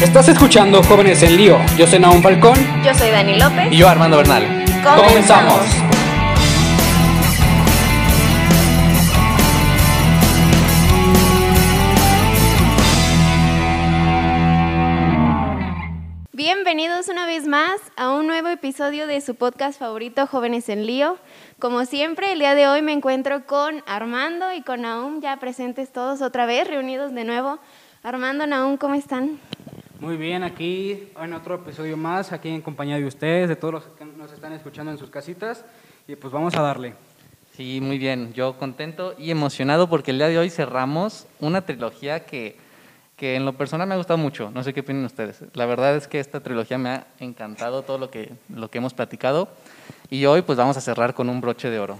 Estás 0.00 0.28
escuchando 0.28 0.82
Jóvenes 0.82 1.22
en 1.22 1.36
Lío. 1.36 1.58
Yo 1.76 1.86
soy 1.86 1.98
Naum 1.98 2.22
Falcón. 2.22 2.56
Yo 2.82 2.94
soy 2.94 3.10
Dani 3.10 3.38
López. 3.38 3.70
Y 3.70 3.76
yo 3.76 3.86
Armando 3.86 4.16
Bernal. 4.16 4.64
Comenzamos. 4.82 5.60
Bienvenidos 16.32 17.08
una 17.08 17.26
vez 17.26 17.46
más 17.46 17.78
a 17.96 18.08
un 18.08 18.26
nuevo 18.26 18.48
episodio 18.48 19.06
de 19.06 19.20
su 19.20 19.34
podcast 19.34 19.78
favorito 19.78 20.26
Jóvenes 20.26 20.70
en 20.70 20.86
Lío. 20.86 21.18
Como 21.58 21.84
siempre, 21.84 22.32
el 22.32 22.38
día 22.38 22.54
de 22.54 22.66
hoy 22.66 22.80
me 22.80 22.94
encuentro 22.94 23.44
con 23.44 23.84
Armando 23.86 24.50
y 24.54 24.62
con 24.62 24.80
Naum, 24.80 25.20
ya 25.20 25.36
presentes 25.36 25.92
todos 25.92 26.22
otra 26.22 26.46
vez, 26.46 26.66
reunidos 26.66 27.12
de 27.12 27.24
nuevo. 27.24 27.58
Armando, 28.02 28.46
Naum, 28.46 28.78
¿cómo 28.78 28.94
están? 28.94 29.38
Muy 30.00 30.16
bien, 30.16 30.42
aquí 30.44 31.10
en 31.20 31.34
otro 31.34 31.56
episodio 31.56 31.94
más, 31.94 32.32
aquí 32.32 32.48
en 32.48 32.62
compañía 32.62 32.96
de 32.96 33.04
ustedes, 33.04 33.50
de 33.50 33.56
todos 33.56 33.74
los 33.74 33.84
que 33.84 34.06
nos 34.06 34.32
están 34.32 34.54
escuchando 34.54 34.90
en 34.90 34.96
sus 34.96 35.10
casitas. 35.10 35.62
Y 36.08 36.16
pues 36.16 36.32
vamos 36.32 36.54
a 36.56 36.62
darle. 36.62 36.94
Sí, 37.54 37.80
muy 37.82 37.98
bien. 37.98 38.32
Yo 38.32 38.56
contento 38.56 39.14
y 39.18 39.30
emocionado 39.30 39.90
porque 39.90 40.12
el 40.12 40.16
día 40.16 40.28
de 40.28 40.38
hoy 40.38 40.48
cerramos 40.48 41.26
una 41.38 41.66
trilogía 41.66 42.24
que, 42.24 42.56
que 43.14 43.36
en 43.36 43.44
lo 43.44 43.52
personal 43.52 43.86
me 43.86 43.92
ha 43.92 43.98
gustado 43.98 44.16
mucho. 44.16 44.50
No 44.54 44.64
sé 44.64 44.72
qué 44.72 44.80
opinan 44.80 45.04
ustedes. 45.04 45.44
La 45.52 45.66
verdad 45.66 45.94
es 45.94 46.08
que 46.08 46.18
esta 46.18 46.40
trilogía 46.40 46.78
me 46.78 46.88
ha 46.88 47.06
encantado 47.18 47.82
todo 47.82 47.98
lo 47.98 48.10
que, 48.10 48.32
lo 48.48 48.70
que 48.70 48.78
hemos 48.78 48.94
platicado. 48.94 49.50
Y 50.08 50.24
hoy 50.24 50.40
pues 50.40 50.56
vamos 50.56 50.78
a 50.78 50.80
cerrar 50.80 51.12
con 51.12 51.28
un 51.28 51.42
broche 51.42 51.68
de 51.68 51.78
oro. 51.78 51.98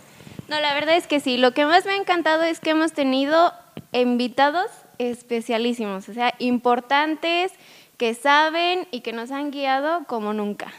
No, 0.49 0.59
la 0.59 0.73
verdad 0.73 0.97
es 0.97 1.07
que 1.07 1.21
sí. 1.21 1.37
Lo 1.37 1.53
que 1.53 1.67
más 1.67 1.85
me 1.85 1.93
ha 1.93 1.97
encantado 1.97 2.45
es 2.45 2.61
que 2.61 2.71
hemos 2.71 2.95
tenido 2.95 3.53
invitados 3.93 4.71
especialísimos, 5.01 6.09
o 6.11 6.13
sea, 6.13 6.35
importantes, 6.39 7.53
que 8.01 8.15
saben 8.15 8.89
y 8.93 9.03
que 9.03 9.13
nos 9.13 9.31
han 9.31 9.51
guiado 9.51 10.07
como 10.07 10.33
nunca. 10.33 10.73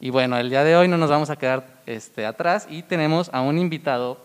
Y 0.00 0.10
bueno, 0.10 0.36
el 0.36 0.50
día 0.50 0.64
de 0.64 0.76
hoy 0.76 0.86
no 0.86 0.98
nos 0.98 1.08
vamos 1.08 1.30
a 1.30 1.36
quedar 1.36 1.66
este, 1.86 2.26
atrás 2.26 2.66
y 2.68 2.82
tenemos 2.82 3.30
a 3.32 3.40
un 3.40 3.56
invitado. 3.56 4.18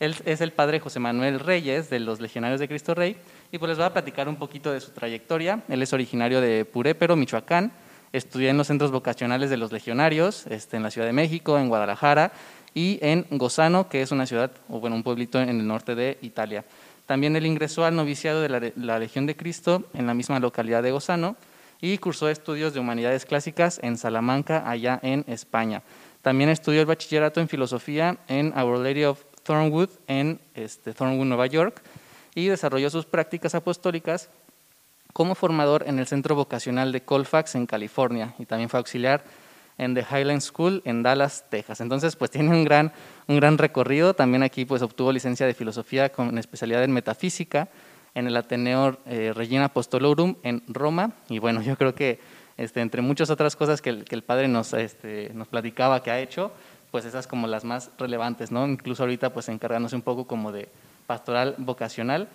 Él 0.00 0.16
es 0.24 0.40
el 0.40 0.50
padre 0.50 0.80
José 0.80 0.98
Manuel 0.98 1.38
Reyes 1.38 1.88
de 1.88 2.00
los 2.00 2.18
Legionarios 2.18 2.58
de 2.58 2.66
Cristo 2.66 2.92
Rey 2.96 3.16
y 3.52 3.58
pues 3.58 3.68
les 3.68 3.78
voy 3.78 3.86
a 3.86 3.92
platicar 3.92 4.28
un 4.28 4.34
poquito 4.34 4.72
de 4.72 4.80
su 4.80 4.90
trayectoria. 4.90 5.62
Él 5.68 5.80
es 5.80 5.92
originario 5.92 6.40
de 6.40 6.64
Purépero, 6.64 7.14
Michoacán. 7.14 7.70
Estudió 8.12 8.50
en 8.50 8.56
los 8.56 8.66
centros 8.66 8.90
vocacionales 8.90 9.48
de 9.48 9.56
los 9.56 9.70
legionarios, 9.70 10.48
este, 10.48 10.76
en 10.76 10.82
la 10.82 10.90
Ciudad 10.90 11.06
de 11.06 11.12
México, 11.12 11.56
en 11.56 11.68
Guadalajara 11.68 12.32
y 12.74 12.98
en 13.00 13.26
Gozano, 13.30 13.88
que 13.88 14.02
es 14.02 14.10
una 14.10 14.26
ciudad, 14.26 14.50
o 14.68 14.80
bueno, 14.80 14.96
un 14.96 15.04
pueblito 15.04 15.40
en 15.40 15.50
el 15.50 15.64
norte 15.64 15.94
de 15.94 16.18
Italia. 16.22 16.64
También 17.06 17.36
él 17.36 17.46
ingresó 17.46 17.84
al 17.84 17.94
noviciado 17.94 18.40
de 18.40 18.48
la, 18.48 18.72
la 18.74 18.98
Legión 18.98 19.24
de 19.26 19.36
Cristo 19.36 19.84
en 19.94 20.08
la 20.08 20.14
misma 20.14 20.40
localidad 20.40 20.82
de 20.82 20.90
Gozano 20.90 21.36
y 21.80 21.98
cursó 21.98 22.28
estudios 22.28 22.74
de 22.74 22.80
humanidades 22.80 23.24
clásicas 23.26 23.80
en 23.82 23.96
Salamanca, 23.96 24.68
allá 24.68 24.98
en 25.02 25.24
España. 25.28 25.82
También 26.22 26.50
estudió 26.50 26.80
el 26.80 26.86
bachillerato 26.86 27.40
en 27.40 27.48
filosofía 27.48 28.18
en 28.28 28.56
Our 28.58 28.78
Lady 28.78 29.04
of 29.04 29.24
Thornwood, 29.42 29.90
en 30.08 30.40
este, 30.54 30.92
Thornwood, 30.92 31.26
Nueva 31.26 31.46
York, 31.46 31.82
y 32.34 32.48
desarrolló 32.48 32.90
sus 32.90 33.06
prácticas 33.06 33.54
apostólicas 33.54 34.28
como 35.12 35.34
formador 35.34 35.84
en 35.86 35.98
el 35.98 36.06
Centro 36.06 36.34
Vocacional 36.34 36.92
de 36.92 37.02
Colfax, 37.02 37.54
en 37.54 37.66
California, 37.66 38.34
y 38.38 38.46
también 38.46 38.68
fue 38.68 38.78
auxiliar 38.78 39.24
en 39.78 39.94
The 39.94 40.04
Highland 40.10 40.40
School 40.40 40.82
en 40.84 41.02
Dallas, 41.02 41.44
Texas. 41.48 41.80
Entonces, 41.80 42.16
pues 42.16 42.30
tiene 42.32 42.50
un 42.50 42.64
gran, 42.64 42.92
un 43.26 43.36
gran 43.36 43.58
recorrido. 43.58 44.14
También 44.14 44.42
aquí 44.42 44.64
pues 44.64 44.82
obtuvo 44.82 45.12
licencia 45.12 45.46
de 45.46 45.54
filosofía 45.54 46.10
con 46.10 46.36
especialidad 46.38 46.84
en 46.84 46.92
metafísica 46.92 47.68
en 48.16 48.26
el 48.26 48.36
Ateneo 48.36 48.96
eh, 49.06 49.32
Regina 49.36 49.66
Apostolorum 49.66 50.36
en 50.42 50.62
Roma. 50.66 51.12
Y 51.28 51.38
bueno, 51.38 51.60
yo 51.62 51.76
creo 51.76 51.94
que 51.94 52.18
este, 52.56 52.80
entre 52.80 53.02
muchas 53.02 53.28
otras 53.28 53.54
cosas 53.54 53.82
que 53.82 53.90
el, 53.90 54.04
que 54.04 54.14
el 54.14 54.22
padre 54.22 54.48
nos, 54.48 54.72
este, 54.72 55.30
nos 55.34 55.48
platicaba 55.48 56.02
que 56.02 56.10
ha 56.10 56.18
hecho, 56.18 56.50
pues 56.90 57.04
esas 57.04 57.26
como 57.26 57.46
las 57.46 57.64
más 57.64 57.90
relevantes, 57.98 58.50
¿no? 58.50 58.66
Incluso 58.66 59.02
ahorita 59.02 59.34
pues 59.34 59.50
encargándose 59.50 59.94
un 59.94 60.02
poco 60.02 60.26
como 60.26 60.50
de 60.50 60.70
pastoral 61.06 61.56
vocacional. 61.58 62.28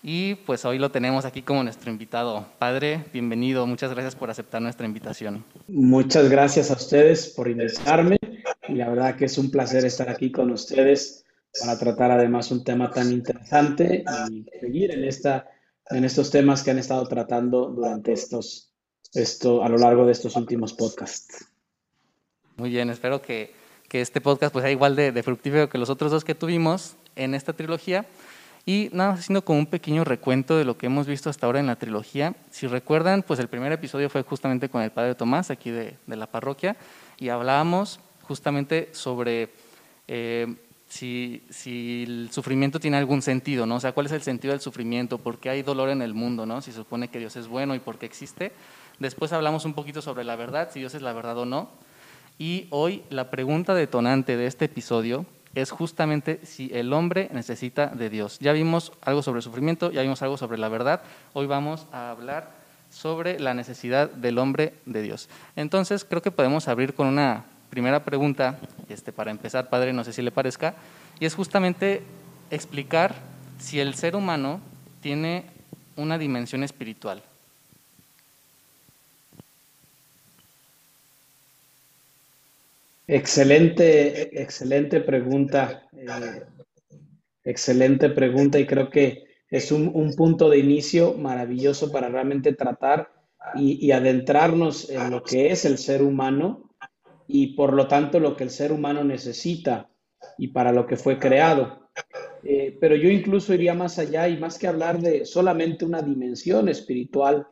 Y 0.00 0.36
pues 0.36 0.64
hoy 0.64 0.78
lo 0.78 0.90
tenemos 0.92 1.24
aquí 1.24 1.42
como 1.42 1.64
nuestro 1.64 1.90
invitado. 1.90 2.46
Padre, 2.60 3.04
bienvenido. 3.12 3.66
Muchas 3.66 3.90
gracias 3.90 4.14
por 4.14 4.30
aceptar 4.30 4.62
nuestra 4.62 4.86
invitación. 4.86 5.44
Muchas 5.66 6.28
gracias 6.28 6.70
a 6.70 6.74
ustedes 6.74 7.30
por 7.30 7.48
invitarme. 7.48 8.16
La 8.68 8.88
verdad 8.88 9.16
que 9.16 9.24
es 9.24 9.38
un 9.38 9.50
placer 9.50 9.84
estar 9.84 10.08
aquí 10.08 10.30
con 10.30 10.52
ustedes 10.52 11.25
para 11.60 11.78
tratar 11.78 12.10
además 12.10 12.50
un 12.50 12.64
tema 12.64 12.90
tan 12.90 13.12
interesante 13.12 14.04
y 14.30 14.44
seguir 14.60 14.90
en, 14.90 15.04
esta, 15.04 15.48
en 15.90 16.04
estos 16.04 16.30
temas 16.30 16.62
que 16.62 16.70
han 16.70 16.78
estado 16.78 17.06
tratando 17.06 17.66
durante 17.68 18.12
estos, 18.12 18.72
esto, 19.14 19.62
a 19.62 19.68
lo 19.68 19.78
largo 19.78 20.06
de 20.06 20.12
estos 20.12 20.36
últimos 20.36 20.72
podcasts. 20.74 21.46
Muy 22.56 22.70
bien, 22.70 22.90
espero 22.90 23.20
que, 23.20 23.52
que 23.88 24.00
este 24.00 24.20
podcast 24.20 24.52
pues, 24.52 24.62
sea 24.62 24.72
igual 24.72 24.96
de, 24.96 25.12
de 25.12 25.22
fructífero 25.22 25.68
que 25.68 25.78
los 25.78 25.90
otros 25.90 26.10
dos 26.10 26.24
que 26.24 26.34
tuvimos 26.34 26.96
en 27.14 27.34
esta 27.34 27.52
trilogía. 27.52 28.06
Y 28.68 28.90
nada 28.92 29.12
más 29.12 29.20
haciendo 29.20 29.44
como 29.44 29.60
un 29.60 29.66
pequeño 29.66 30.02
recuento 30.02 30.58
de 30.58 30.64
lo 30.64 30.76
que 30.76 30.86
hemos 30.86 31.06
visto 31.06 31.30
hasta 31.30 31.46
ahora 31.46 31.60
en 31.60 31.68
la 31.68 31.76
trilogía. 31.76 32.34
Si 32.50 32.66
recuerdan, 32.66 33.22
pues 33.22 33.38
el 33.38 33.46
primer 33.46 33.70
episodio 33.70 34.10
fue 34.10 34.24
justamente 34.24 34.68
con 34.68 34.82
el 34.82 34.90
padre 34.90 35.14
Tomás, 35.14 35.52
aquí 35.52 35.70
de, 35.70 35.96
de 36.04 36.16
la 36.16 36.26
parroquia, 36.26 36.76
y 37.16 37.28
hablábamos 37.28 38.00
justamente 38.22 38.88
sobre 38.90 39.50
eh, 40.08 40.52
si, 40.88 41.42
si, 41.50 42.04
el 42.06 42.30
sufrimiento 42.30 42.78
tiene 42.78 42.96
algún 42.96 43.22
sentido, 43.22 43.66
¿no? 43.66 43.76
O 43.76 43.80
sea, 43.80 43.92
¿cuál 43.92 44.06
es 44.06 44.12
el 44.12 44.22
sentido 44.22 44.52
del 44.52 44.60
sufrimiento? 44.60 45.18
¿Por 45.18 45.38
qué 45.38 45.50
hay 45.50 45.62
dolor 45.62 45.88
en 45.88 46.02
el 46.02 46.14
mundo, 46.14 46.46
no? 46.46 46.60
Si 46.60 46.70
se 46.70 46.78
supone 46.78 47.08
que 47.08 47.18
Dios 47.18 47.36
es 47.36 47.48
bueno 47.48 47.74
y 47.74 47.80
por 47.80 47.98
qué 47.98 48.06
existe. 48.06 48.52
Después 48.98 49.32
hablamos 49.32 49.64
un 49.64 49.74
poquito 49.74 50.00
sobre 50.00 50.24
la 50.24 50.36
verdad, 50.36 50.70
si 50.72 50.80
Dios 50.80 50.94
es 50.94 51.02
la 51.02 51.12
verdad 51.12 51.38
o 51.38 51.44
no. 51.44 51.68
Y 52.38 52.66
hoy 52.70 53.02
la 53.10 53.30
pregunta 53.30 53.74
detonante 53.74 54.36
de 54.36 54.46
este 54.46 54.66
episodio 54.66 55.26
es 55.54 55.70
justamente 55.70 56.40
si 56.44 56.70
el 56.72 56.92
hombre 56.92 57.30
necesita 57.32 57.86
de 57.86 58.10
Dios. 58.10 58.38
Ya 58.40 58.52
vimos 58.52 58.92
algo 59.00 59.22
sobre 59.22 59.38
el 59.38 59.42
sufrimiento, 59.42 59.90
ya 59.90 60.02
vimos 60.02 60.22
algo 60.22 60.36
sobre 60.36 60.58
la 60.58 60.68
verdad. 60.68 61.02
Hoy 61.32 61.46
vamos 61.46 61.86
a 61.92 62.10
hablar 62.10 62.52
sobre 62.90 63.40
la 63.40 63.54
necesidad 63.54 64.10
del 64.10 64.38
hombre 64.38 64.74
de 64.84 65.02
Dios. 65.02 65.28
Entonces, 65.56 66.04
creo 66.04 66.22
que 66.22 66.30
podemos 66.30 66.68
abrir 66.68 66.94
con 66.94 67.06
una 67.06 67.46
primera 67.70 68.04
pregunta, 68.04 68.58
este, 68.88 69.12
para 69.12 69.30
empezar, 69.30 69.68
padre, 69.68 69.92
no 69.92 70.04
sé 70.04 70.12
si 70.12 70.22
le 70.22 70.30
parezca, 70.30 70.74
y 71.20 71.26
es 71.26 71.34
justamente 71.34 72.02
explicar 72.50 73.14
si 73.58 73.80
el 73.80 73.94
ser 73.94 74.16
humano 74.16 74.60
tiene 75.00 75.44
una 75.96 76.18
dimensión 76.18 76.62
espiritual. 76.62 77.22
Excelente, 83.08 84.42
excelente 84.42 85.00
pregunta. 85.00 85.82
Eh, 85.92 86.42
excelente 87.44 88.10
pregunta 88.10 88.58
y 88.58 88.66
creo 88.66 88.90
que 88.90 89.24
es 89.48 89.70
un, 89.70 89.92
un, 89.94 90.14
punto 90.14 90.50
de 90.50 90.58
inicio 90.58 91.14
maravilloso 91.14 91.92
para 91.92 92.08
realmente 92.08 92.52
tratar 92.52 93.12
y 93.54 93.92
adentrarnos 93.92 94.90
en 94.90 95.08
lo 95.08 95.22
que 95.22 95.52
es 95.52 95.64
el 95.64 95.78
ser 95.78 96.02
humano 96.02 96.65
y 97.28 97.54
por 97.54 97.72
lo 97.72 97.88
tanto 97.88 98.20
lo 98.20 98.36
que 98.36 98.44
el 98.44 98.50
ser 98.50 98.72
humano 98.72 99.04
necesita 99.04 99.88
y 100.38 100.48
para 100.48 100.72
lo 100.72 100.86
que 100.86 100.96
fue 100.96 101.18
creado. 101.18 101.88
Eh, 102.42 102.76
pero 102.80 102.94
yo 102.94 103.08
incluso 103.10 103.54
iría 103.54 103.74
más 103.74 103.98
allá 103.98 104.28
y 104.28 104.36
más 104.36 104.58
que 104.58 104.68
hablar 104.68 105.00
de 105.00 105.24
solamente 105.24 105.84
una 105.84 106.02
dimensión 106.02 106.68
espiritual 106.68 107.46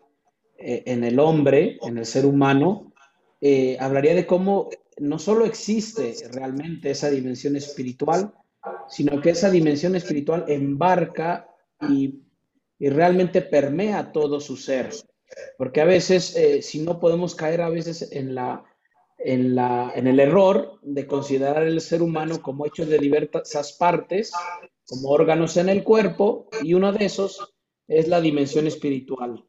eh, 0.59 0.83
en 0.87 1.03
el 1.05 1.19
hombre, 1.19 1.79
en 1.83 1.99
el 1.99 2.07
ser 2.07 2.27
humano, 2.27 2.93
eh, 3.41 3.77
hablaría 3.81 4.15
de 4.15 4.27
cómo 4.27 4.69
no 4.99 5.19
solo 5.19 5.45
existe 5.45 6.15
realmente 6.31 6.91
esa 6.91 7.11
dimensión 7.11 7.57
espiritual, 7.57 8.33
sino 8.89 9.21
que 9.21 9.31
esa 9.31 9.51
dimensión 9.51 9.97
espiritual 9.97 10.45
embarca 10.47 11.49
y, 11.89 12.21
y 12.79 12.89
realmente 12.89 13.43
permea 13.43 14.13
todo 14.13 14.41
su 14.41 14.57
ser. 14.57 14.91
Porque 15.59 15.81
a 15.81 15.85
veces, 15.85 16.39
si 16.65 16.81
no 16.81 17.01
podemos 17.01 17.35
caer 17.35 17.61
a 17.61 17.69
veces 17.69 18.13
en 18.13 18.37
la 18.37 18.65
en, 19.19 20.07
el 20.07 20.21
error 20.21 20.79
de 20.83 21.07
considerar 21.07 21.63
el 21.63 21.81
ser 21.81 22.03
humano 22.03 22.43
como 22.43 22.67
hecho 22.67 22.85
de 22.85 22.99
diversas 22.99 23.73
partes, 23.73 24.33
como 24.87 25.11
órganos 25.11 25.57
en 25.57 25.69
el 25.69 25.83
cuerpo, 25.83 26.49
y 26.63 26.75
uno 26.75 26.93
de 26.93 27.07
esos 27.07 27.55
es 27.89 28.09
la 28.09 28.21
dimensión 28.21 28.67
espiritual. 28.67 29.45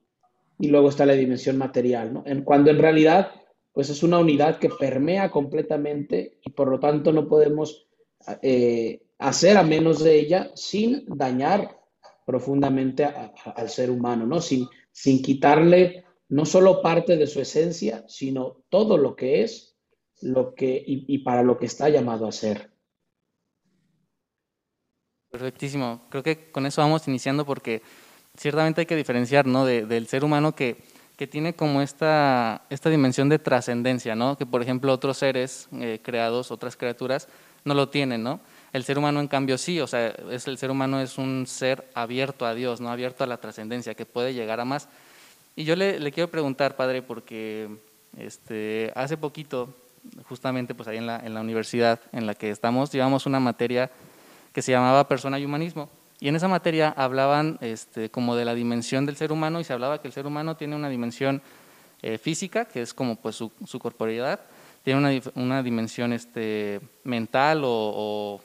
Y 0.58 0.70
luego 0.70 0.90
está 0.90 1.06
la 1.06 1.14
dimensión 1.14 1.58
material. 1.58 2.24
En, 2.26 2.44
cuando 2.44 2.72
en 2.72 2.80
realidad, 2.80 3.32
pues 3.74 3.90
es 3.90 4.04
una 4.04 4.20
unidad 4.20 4.58
que 4.60 4.70
permea 4.70 5.30
completamente 5.30 6.40
y 6.46 6.52
por 6.52 6.70
lo 6.70 6.80
tanto 6.80 7.12
no 7.12 7.28
podemos 7.28 7.88
eh, 8.42 9.02
hacer 9.20 9.58
a 9.58 9.64
menos 9.64 10.02
de 10.04 10.18
ella 10.18 10.52
sin 10.56 11.06
dañar 11.08 11.78
profundamente 12.26 13.04
al 13.04 13.70
ser 13.70 13.92
humano, 13.92 14.26
¿no? 14.26 14.40
Sin 14.42 15.22
quitarle 15.22 16.05
no 16.30 16.46
solo 16.46 16.82
parte 16.82 17.18
de 17.18 17.28
su 17.28 17.40
esencia, 17.42 18.04
sino 18.08 18.64
todo 18.70 18.98
lo 18.98 19.16
que 19.16 19.44
es 19.44 19.76
lo 20.22 20.56
que, 20.56 20.84
y, 20.86 21.18
para 21.20 21.44
lo 21.44 21.58
que 21.58 21.66
está 21.66 21.90
llamado 21.90 22.28
a 22.28 22.32
ser. 22.32 22.72
Perfectísimo. 25.30 26.08
Creo 26.10 26.24
que 26.24 26.52
con 26.52 26.66
eso 26.66 26.82
vamos 26.82 27.08
iniciando 27.08 27.46
porque 27.46 27.82
ciertamente 28.38 28.82
hay 28.82 28.88
que 28.88 28.96
diferenciar 28.96 29.46
¿no? 29.46 29.66
de, 29.66 29.86
del 29.86 30.08
ser 30.08 30.24
humano 30.24 30.56
que, 30.56 30.78
que 31.18 31.28
tiene 31.28 31.56
como 31.56 31.82
esta, 31.82 32.66
esta 32.70 32.90
dimensión 32.90 33.30
de 33.30 33.40
trascendencia, 33.40 34.16
¿no? 34.16 34.38
Que 34.38 34.46
por 34.46 34.62
ejemplo 34.62 34.92
otros 34.92 35.18
seres 35.18 35.68
eh, 35.74 36.00
creados, 36.02 36.52
otras 36.52 36.76
criaturas, 36.76 37.28
no 37.64 37.74
lo 37.74 37.90
tienen, 37.90 38.24
¿no? 38.24 38.40
El 38.74 38.84
ser 38.84 38.98
humano 38.98 39.20
en 39.22 39.28
cambio 39.28 39.58
sí, 39.58 39.80
o 39.80 39.88
sea, 39.88 40.08
es, 40.08 40.48
el 40.48 40.58
ser 40.58 40.72
humano 40.72 41.00
es 41.02 41.18
un 41.18 41.46
ser 41.48 41.90
abierto 41.94 42.46
a 42.46 42.54
Dios, 42.54 42.82
¿no? 42.82 42.90
Abierto 42.90 43.24
a 43.24 43.28
la 43.28 43.38
trascendencia, 43.38 43.96
que 43.96 44.06
puede 44.06 44.34
llegar 44.34 44.60
a 44.60 44.66
más. 44.66 44.90
Y 45.56 45.64
yo 45.64 45.76
le, 45.76 46.12
quiero 46.12 46.30
preguntar, 46.30 46.76
padre, 46.76 47.02
porque 47.02 47.70
este, 48.18 48.92
hace 48.96 49.16
poquito, 49.16 49.74
justamente 50.28 50.76
pues 50.76 50.88
ahí 50.88 50.98
en 50.98 51.08
la, 51.08 51.20
en 51.20 51.34
la 51.34 51.42
universidad 51.42 52.00
en 52.12 52.26
la 52.26 52.36
que 52.36 52.50
estamos, 52.50 52.92
llevamos 52.92 53.26
una 53.26 53.40
materia 53.40 53.90
que 54.52 54.62
se 54.62 54.72
llamaba 54.72 55.08
Persona 55.08 55.40
y 55.40 55.46
Humanismo. 55.46 55.90
Y 56.20 56.30
en 56.30 56.36
esa 56.36 56.48
materia 56.48 56.94
hablaban 56.96 57.58
este, 57.62 58.10
como 58.10 58.36
de 58.36 58.46
la 58.46 58.54
dimensión 58.54 59.06
del 59.06 59.18
ser 59.18 59.32
humano 59.32 59.60
y 59.60 59.64
se 59.64 59.74
hablaba 59.74 60.02
que 60.02 60.08
el 60.08 60.14
ser 60.14 60.26
humano 60.26 60.56
tiene 60.56 60.76
una 60.76 60.90
dimensión 60.90 61.42
eh, 62.02 62.18
física, 62.18 62.66
que 62.66 62.82
es 62.82 62.94
como 62.94 63.16
pues 63.16 63.36
su, 63.36 63.52
su 63.66 63.80
corporeidad, 63.80 64.40
tiene 64.84 65.00
una, 65.00 65.22
una 65.36 65.64
dimensión 65.64 66.14
este, 66.14 66.80
mental 67.04 67.62
o, 67.64 68.40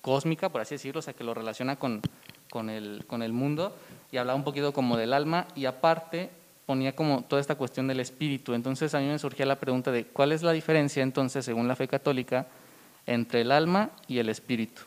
cósmica, 0.00 0.48
por 0.48 0.60
así 0.60 0.74
decirlo, 0.74 0.98
o 0.98 1.02
sea, 1.02 1.14
que 1.14 1.24
lo 1.24 1.34
relaciona 1.34 1.76
con, 1.76 2.02
con, 2.50 2.68
el, 2.68 3.04
con 3.06 3.22
el 3.22 3.32
mundo 3.32 3.74
y 4.10 4.16
hablaba 4.16 4.36
un 4.36 4.44
poquito 4.44 4.72
como 4.72 4.96
del 4.96 5.12
alma 5.12 5.46
y 5.54 5.64
aparte 5.64 6.30
ponía 6.66 6.94
como 6.94 7.22
toda 7.24 7.40
esta 7.40 7.56
cuestión 7.56 7.86
del 7.86 8.00
espíritu. 8.00 8.54
Entonces 8.54 8.94
a 8.94 9.00
mí 9.00 9.06
me 9.06 9.18
surgía 9.18 9.46
la 9.46 9.58
pregunta 9.58 9.90
de 9.90 10.04
cuál 10.04 10.32
es 10.32 10.42
la 10.42 10.52
diferencia 10.52 11.02
entonces, 11.02 11.44
según 11.44 11.68
la 11.68 11.76
fe 11.76 11.88
católica, 11.88 12.46
entre 13.06 13.42
el 13.42 13.52
alma 13.52 13.90
y 14.08 14.18
el 14.18 14.28
espíritu. 14.28 14.82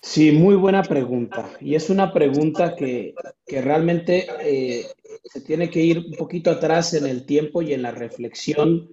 Sí, 0.00 0.30
muy 0.30 0.54
buena 0.54 0.82
pregunta. 0.82 1.50
Y 1.60 1.74
es 1.74 1.90
una 1.90 2.12
pregunta 2.12 2.76
que, 2.76 3.14
realmente 3.48 4.26
eh, 4.40 4.86
se 5.24 5.40
tiene 5.40 5.68
que 5.68 5.80
ir 5.80 5.98
un 5.98 6.12
poquito 6.12 6.50
atrás 6.50 6.94
en 6.94 7.06
el 7.06 7.24
tiempo 7.24 7.60
y 7.60 7.72
en 7.72 7.82
la 7.82 7.90
reflexión 7.90 8.88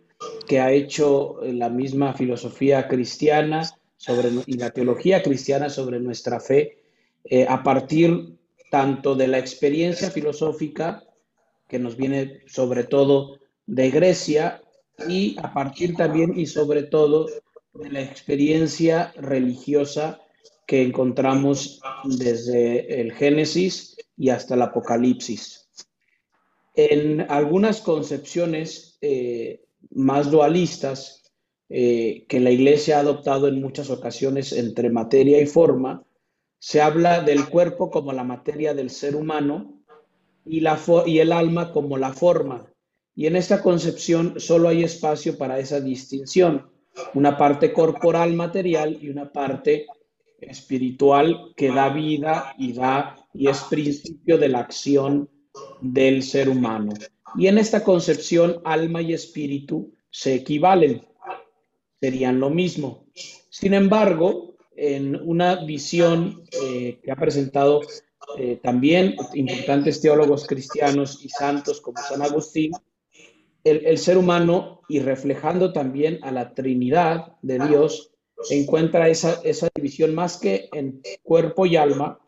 que 0.47 0.59
ha 0.59 0.71
hecho 0.71 1.39
la 1.43 1.69
misma 1.69 2.13
filosofía 2.13 2.87
cristiana 2.87 3.69
sobre, 3.97 4.29
y 4.47 4.53
la 4.57 4.71
teología 4.71 5.21
cristiana 5.21 5.69
sobre 5.69 5.99
nuestra 5.99 6.39
fe 6.39 6.77
eh, 7.25 7.45
a 7.47 7.61
partir 7.63 8.33
tanto 8.73 9.13
de 9.13 9.27
la 9.27 9.37
experiencia 9.37 10.09
filosófica 10.09 11.03
que 11.67 11.77
nos 11.77 11.95
viene 11.95 12.41
sobre 12.47 12.83
todo 12.83 13.37
de 13.67 13.91
Grecia 13.91 14.63
y 15.07 15.37
a 15.37 15.53
partir 15.53 15.95
también 15.95 16.33
y 16.35 16.47
sobre 16.47 16.81
todo 16.81 17.27
de 17.75 17.91
la 17.91 18.01
experiencia 18.01 19.13
religiosa 19.15 20.21
que 20.65 20.81
encontramos 20.81 21.81
desde 22.03 22.99
el 22.99 23.13
Génesis 23.13 23.95
y 24.17 24.29
hasta 24.29 24.55
el 24.55 24.63
Apocalipsis. 24.63 25.69
En 26.73 27.29
algunas 27.29 27.79
concepciones 27.79 28.97
eh, 29.01 29.61
más 29.91 30.31
dualistas 30.31 31.31
eh, 31.69 32.25
que 32.27 32.39
la 32.39 32.49
Iglesia 32.49 32.97
ha 32.97 33.01
adoptado 33.01 33.47
en 33.47 33.61
muchas 33.61 33.91
ocasiones 33.91 34.51
entre 34.51 34.89
materia 34.89 35.39
y 35.39 35.45
forma, 35.45 36.03
se 36.63 36.79
habla 36.79 37.19
del 37.19 37.49
cuerpo 37.49 37.91
como 37.91 38.13
la 38.13 38.23
materia 38.23 38.73
del 38.73 38.89
ser 38.89 39.17
humano 39.17 39.83
y, 40.45 40.61
la 40.61 40.79
y 41.05 41.19
el 41.19 41.33
alma 41.33 41.73
como 41.73 41.97
la 41.97 42.13
forma. 42.13 42.71
Y 43.13 43.27
en 43.27 43.35
esta 43.35 43.61
concepción 43.61 44.39
solo 44.39 44.69
hay 44.69 44.81
espacio 44.81 45.37
para 45.37 45.59
esa 45.59 45.81
distinción, 45.81 46.71
una 47.15 47.37
parte 47.37 47.73
corporal 47.73 48.33
material 48.35 48.97
y 49.01 49.09
una 49.09 49.29
parte 49.29 49.87
espiritual 50.39 51.53
que 51.57 51.67
da 51.67 51.89
vida 51.89 52.55
y 52.57 52.71
da 52.71 53.17
y 53.33 53.49
es 53.49 53.59
principio 53.63 54.37
de 54.37 54.47
la 54.47 54.59
acción 54.59 55.29
del 55.81 56.23
ser 56.23 56.47
humano. 56.47 56.93
Y 57.35 57.47
en 57.47 57.57
esta 57.57 57.83
concepción 57.83 58.61
alma 58.63 59.01
y 59.01 59.11
espíritu 59.11 59.93
se 60.09 60.35
equivalen, 60.35 61.05
serían 61.99 62.39
lo 62.39 62.49
mismo. 62.49 63.05
Sin 63.49 63.73
embargo, 63.73 64.52
en 64.75 65.15
una 65.21 65.63
visión 65.63 66.43
eh, 66.51 66.99
que 67.03 67.11
ha 67.11 67.15
presentado 67.15 67.81
eh, 68.37 68.59
también 68.63 69.15
importantes 69.33 70.01
teólogos 70.01 70.47
cristianos 70.47 71.23
y 71.23 71.29
santos 71.29 71.81
como 71.81 71.97
San 72.01 72.21
Agustín, 72.21 72.71
el, 73.63 73.97
ser 73.97 74.17
humano 74.17 74.81
y 74.89 74.99
reflejando 74.99 75.71
también 75.71 76.19
a 76.23 76.31
la 76.31 76.53
Trinidad 76.53 77.37
de 77.41 77.59
Dios, 77.59 78.11
encuentra 78.49 79.07
esa, 79.07 79.39
esa 79.43 79.69
división 79.73 80.13
más 80.13 80.37
que 80.37 80.69
en 80.73 81.01
cuerpo 81.21 81.65
y 81.65 81.77
alma, 81.77 82.19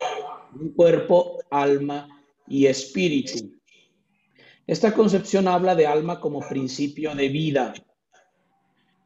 cuerpo, 0.74 1.38
alma 1.50 2.08
y 2.46 2.66
espíritu. 2.66 3.52
Esta 4.66 4.94
concepción 4.94 5.46
habla 5.46 5.74
de 5.74 5.86
alma 5.86 6.20
como 6.20 6.40
principio 6.40 7.14
de 7.14 7.28
vida. 7.28 7.74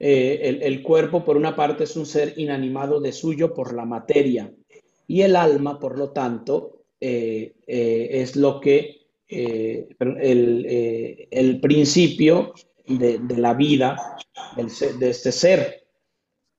Eh, 0.02 0.58
el, 0.62 0.82
cuerpo, 0.82 1.24
por 1.24 1.36
una 1.36 1.54
parte, 1.54 1.84
es 1.84 1.94
un 1.94 2.06
ser 2.06 2.34
inanimado 2.38 3.00
de 3.00 3.12
suyo 3.12 3.54
por 3.54 3.74
la 3.74 3.84
materia 3.84 4.52
y 5.06 5.20
el 5.20 5.36
alma, 5.36 5.78
por 5.78 5.98
lo 5.98 6.10
tanto, 6.10 6.84
eh, 7.00 7.54
eh, 7.66 8.08
es 8.10 8.34
lo 8.34 8.60
que 8.60 8.96
el, 9.28 10.66
el, 11.30 11.60
principio 11.60 12.54
de, 12.86 13.18
de 13.18 13.36
la 13.36 13.54
vida 13.54 13.96
de 14.56 15.10
este 15.10 15.30
ser. 15.30 15.86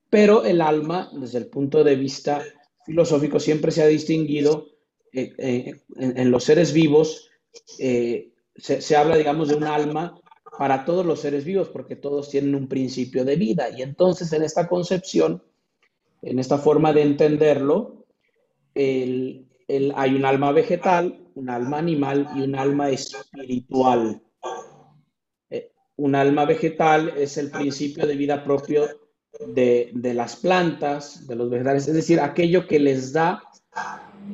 Pero 0.08 0.44
el 0.44 0.60
alma, 0.60 1.10
desde 1.12 1.38
el 1.38 1.46
punto 1.46 1.84
de 1.84 1.96
vista 1.96 2.42
filosófico, 2.86 3.40
siempre 3.40 3.72
se 3.72 3.82
ha 3.82 3.86
distinguido 3.86 4.72
en, 5.12 6.30
los 6.30 6.44
seres 6.44 6.72
vivos, 6.72 7.30
eh, 7.78 8.30
se, 8.56 8.96
habla, 8.96 9.16
digamos, 9.16 9.48
de 9.48 9.56
un 9.56 9.64
alma 9.64 10.18
para 10.58 10.84
todos 10.84 11.04
los 11.04 11.20
seres 11.20 11.44
vivos, 11.44 11.68
porque 11.68 11.96
todos 11.96 12.30
tienen 12.30 12.54
un 12.54 12.68
principio 12.68 13.24
de 13.24 13.36
vida. 13.36 13.68
Y 13.70 13.82
entonces 13.82 14.32
en 14.32 14.42
esta 14.42 14.68
concepción, 14.68 15.42
en 16.20 16.38
esta 16.38 16.58
forma 16.58 16.92
de 16.92 17.02
entenderlo, 17.02 18.04
hay 18.74 20.14
un 20.14 20.24
alma 20.24 20.52
vegetal, 20.52 21.18
un 21.34 21.50
alma 21.50 21.78
animal 21.78 22.28
y 22.36 22.42
un 22.42 22.54
alma 22.54 22.90
espiritual. 22.90 24.22
un 25.96 26.14
alma 26.14 26.44
vegetal 26.46 27.12
es 27.16 27.36
el 27.36 27.50
principio 27.50 28.06
de 28.06 28.16
vida 28.16 28.42
propio 28.44 28.88
de, 29.46 29.92
las 30.14 30.36
plantas, 30.36 31.26
de 31.26 31.36
los 31.36 31.50
vegetales, 31.50 31.88
es 31.88 31.94
decir, 31.94 32.20
aquello 32.20 32.66
que 32.66 32.78
les 32.78 33.12
da 33.12 33.42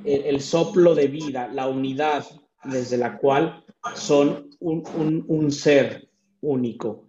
el, 0.04 0.40
soplo 0.40 0.94
de 0.94 1.08
vida, 1.08 1.48
la 1.48 1.68
unidad 1.68 2.24
desde 2.64 2.96
la 2.96 3.18
cual 3.18 3.64
son 3.94 4.50
un, 4.60 5.50
ser 5.50 6.07
único, 6.40 7.08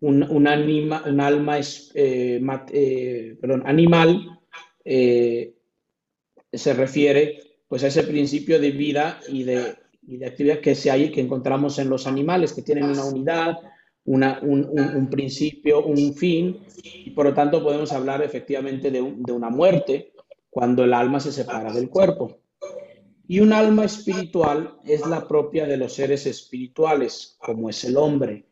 un, 0.00 0.46
anima, 0.46 1.02
un 1.06 1.20
alma, 1.20 1.58
eh, 1.94 2.40
eh, 2.72 3.36
perdón, 3.40 3.62
animal, 3.66 4.40
eh, 4.84 5.54
se 6.52 6.74
refiere 6.74 7.38
pues 7.68 7.84
a 7.84 7.86
ese 7.86 8.02
principio 8.02 8.60
de 8.60 8.72
vida 8.72 9.20
y 9.28 9.44
de, 9.44 9.76
y 10.06 10.16
de 10.18 10.26
actividad 10.26 10.60
que 10.60 10.74
se 10.74 10.90
hay, 10.90 11.10
que 11.10 11.20
encontramos 11.20 11.78
en 11.78 11.88
los 11.88 12.06
animales, 12.06 12.52
que 12.52 12.62
tienen 12.62 12.84
una 12.84 13.04
unidad, 13.04 13.58
un, 14.04 15.08
principio, 15.10 15.84
un 15.84 16.14
fin, 16.14 16.58
y 16.82 17.10
por 17.10 17.26
lo 17.26 17.34
tanto 17.34 17.62
podemos 17.62 17.92
hablar 17.92 18.22
efectivamente 18.22 18.90
de, 18.90 19.00
una 19.00 19.48
muerte 19.48 20.12
cuando 20.50 20.84
el 20.84 20.92
alma 20.92 21.20
se 21.20 21.32
separa 21.32 21.72
del 21.72 21.88
cuerpo. 21.88 22.38
Y 23.28 23.40
un 23.40 23.52
alma 23.52 23.84
espiritual 23.84 24.76
es 24.84 25.06
la 25.06 25.26
propia 25.26 25.64
de 25.64 25.76
los 25.76 25.94
seres 25.94 26.26
espirituales, 26.26 27.36
como 27.38 27.70
es 27.70 27.84
el 27.84 27.96
hombre. 27.96 28.46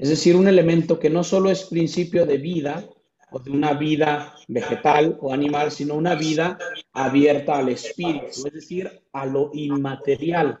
Es 0.00 0.08
decir, 0.08 0.34
un 0.34 0.48
elemento 0.48 0.98
que 0.98 1.10
no 1.10 1.22
solo 1.22 1.50
es 1.50 1.64
principio 1.64 2.24
de 2.24 2.38
vida 2.38 2.88
o 3.30 3.38
de 3.38 3.50
una 3.50 3.74
vida 3.74 4.34
vegetal 4.48 5.18
o 5.20 5.30
animal, 5.30 5.70
sino 5.70 5.94
una 5.94 6.14
vida 6.14 6.58
abierta 6.94 7.58
al 7.58 7.68
espíritu, 7.68 8.46
es 8.46 8.52
decir, 8.54 8.90
a 9.12 9.26
lo 9.26 9.50
inmaterial. 9.52 10.58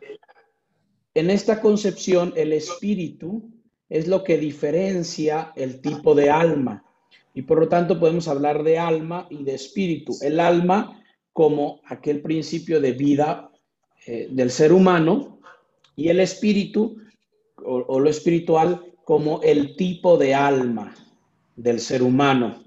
En 1.14 1.30
esta 1.30 1.62
concepción, 1.62 2.34
el 2.36 2.52
espíritu 2.52 3.50
es 3.88 4.08
lo 4.08 4.24
que 4.24 4.36
diferencia 4.36 5.54
el 5.56 5.80
tipo 5.80 6.14
de 6.14 6.28
alma. 6.28 6.84
Y 7.32 7.40
por 7.40 7.60
lo 7.60 7.68
tanto 7.70 7.98
podemos 7.98 8.28
hablar 8.28 8.62
de 8.62 8.78
alma 8.78 9.26
y 9.30 9.42
de 9.42 9.54
espíritu. 9.54 10.18
El 10.20 10.38
alma 10.38 11.02
como 11.32 11.80
aquel 11.86 12.20
principio 12.20 12.78
de 12.78 12.92
vida 12.92 13.50
eh, 14.06 14.28
del 14.30 14.50
ser 14.50 14.74
humano 14.74 15.40
y 15.96 16.10
el 16.10 16.20
espíritu 16.20 16.98
o, 17.64 17.98
lo 17.98 18.10
espiritual 18.10 18.89
como 19.10 19.40
el 19.42 19.74
tipo 19.74 20.16
de 20.16 20.36
alma 20.36 20.94
del 21.56 21.80
ser 21.80 22.00
humano. 22.00 22.62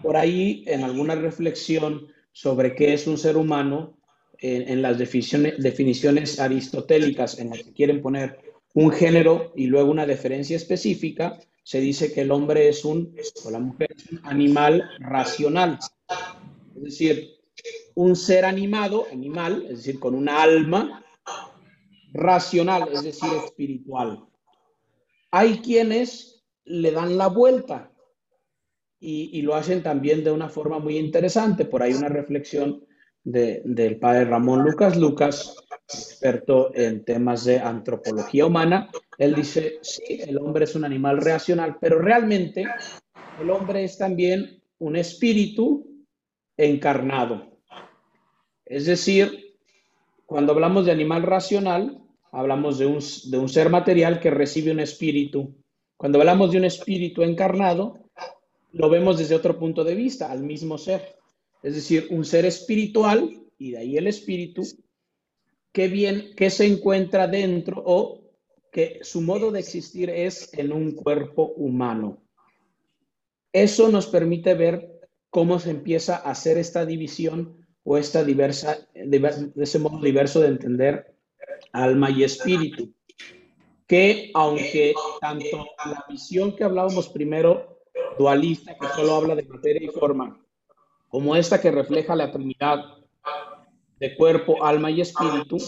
Por 0.00 0.16
ahí, 0.16 0.62
en 0.68 0.84
alguna 0.84 1.16
reflexión 1.16 2.06
sobre 2.30 2.76
qué 2.76 2.94
es 2.94 3.08
un 3.08 3.18
ser 3.18 3.36
humano, 3.36 3.98
en, 4.38 4.80
las 4.80 4.96
definiciones, 4.96 6.38
aristotélicas 6.38 7.36
en 7.40 7.50
las 7.50 7.64
que 7.64 7.72
quieren 7.72 8.00
poner 8.00 8.38
un 8.74 8.92
género 8.92 9.52
y 9.56 9.66
luego 9.66 9.90
una 9.90 10.06
diferencia 10.06 10.56
específica, 10.56 11.40
se 11.64 11.80
dice 11.80 12.12
que 12.12 12.20
el 12.20 12.30
hombre 12.30 12.68
es 12.68 12.84
un, 12.84 13.16
o 13.44 13.50
la 13.50 13.58
mujer 13.58 13.88
es 13.96 14.06
un 14.12 14.20
animal 14.22 14.88
racional. 15.00 15.80
Es 16.76 16.82
decir, 16.82 17.28
un 17.96 18.14
ser 18.14 18.44
animado, 18.44 19.08
animal, 19.10 19.64
es 19.64 19.78
decir, 19.78 19.98
con 19.98 20.14
una 20.14 20.44
alma, 20.44 21.04
racional, 22.12 22.88
es 22.92 23.02
decir, 23.02 23.30
espiritual. 23.44 24.28
Hay 25.32 25.60
quienes 25.60 26.44
le 26.64 26.92
dan 26.92 27.16
la 27.16 27.28
vuelta 27.28 27.90
y, 29.00 29.42
lo 29.42 29.54
hacen 29.56 29.82
también 29.82 30.22
de 30.22 30.30
una 30.30 30.48
forma 30.48 30.78
muy 30.78 30.96
interesante. 30.96 31.64
Por 31.64 31.82
ahí 31.82 31.94
una 31.94 32.08
reflexión 32.08 32.84
del 33.24 33.98
padre 33.98 34.26
Ramón 34.26 34.62
Lucas 34.62 34.96
Lucas, 34.96 35.56
experto 35.88 36.70
en 36.74 37.04
temas 37.04 37.44
de 37.44 37.58
antropología 37.58 38.46
humana. 38.46 38.90
Él 39.18 39.34
dice, 39.34 39.78
sí, 39.80 40.20
el 40.20 40.38
hombre 40.38 40.64
es 40.64 40.74
un 40.76 40.84
animal 40.84 41.20
racional, 41.20 41.78
pero 41.80 41.98
realmente 41.98 42.64
el 43.40 43.50
hombre 43.50 43.84
es 43.84 43.98
también 43.98 44.62
un 44.78 44.96
espíritu 44.96 46.06
encarnado. 46.56 47.58
Es 48.66 48.86
decir, 48.86 49.56
cuando 50.26 50.52
hablamos 50.52 50.86
de 50.86 50.92
animal 50.92 51.22
racional, 51.22 52.01
hablamos 52.32 52.78
de 52.78 52.86
un, 52.86 52.98
de 53.26 53.38
un 53.38 53.48
ser 53.48 53.68
material 53.68 54.18
que 54.18 54.30
recibe 54.30 54.72
un 54.72 54.80
espíritu. 54.80 55.54
Cuando 55.96 56.18
hablamos 56.18 56.50
de 56.50 56.58
un 56.58 56.64
espíritu 56.64 57.22
encarnado, 57.22 58.00
lo 58.72 58.88
vemos 58.88 59.18
desde 59.18 59.34
otro 59.34 59.58
punto 59.58 59.84
de 59.84 59.94
vista, 59.94 60.32
al 60.32 60.42
mismo 60.42 60.78
ser. 60.78 61.16
Es 61.62 61.74
decir, 61.74 62.08
un 62.10 62.24
ser 62.24 62.46
espiritual, 62.46 63.30
y 63.58 63.72
de 63.72 63.78
ahí 63.78 63.96
el 63.96 64.06
espíritu, 64.06 64.62
que 65.72 65.88
bien, 65.88 66.34
que 66.34 66.50
se 66.50 66.66
encuentra 66.66 67.28
dentro 67.28 67.82
o 67.84 68.22
que 68.72 69.00
su 69.02 69.20
modo 69.20 69.52
de 69.52 69.60
existir 69.60 70.08
es 70.08 70.52
en 70.54 70.72
un 70.72 70.92
cuerpo 70.92 71.52
humano. 71.56 72.22
Eso 73.52 73.90
nos 73.90 74.06
permite 74.06 74.54
ver 74.54 75.00
cómo 75.28 75.58
se 75.58 75.70
empieza 75.70 76.16
a 76.16 76.30
hacer 76.30 76.56
esta 76.56 76.86
división 76.86 77.66
o 77.84 77.98
esta 77.98 78.24
diversa, 78.24 78.78
de 78.94 79.52
ese 79.56 79.78
modo 79.78 80.00
diverso 80.00 80.40
de 80.40 80.48
entender 80.48 81.11
alma 81.72 82.10
y 82.10 82.24
espíritu. 82.24 82.92
Que 83.86 84.30
aunque 84.34 84.94
tanto 85.20 85.66
la 85.84 86.04
visión 86.08 86.54
que 86.56 86.64
hablábamos 86.64 87.08
primero 87.08 87.80
dualista 88.18 88.76
que 88.78 88.86
solo 88.88 89.14
habla 89.14 89.34
de 89.34 89.44
materia 89.44 89.82
y 89.82 89.88
forma, 89.88 90.40
como 91.08 91.36
esta 91.36 91.60
que 91.60 91.70
refleja 91.70 92.16
la 92.16 92.30
Trinidad 92.30 92.84
de 93.98 94.16
cuerpo, 94.16 94.64
alma 94.64 94.90
y 94.90 95.00
espíritu, 95.00 95.58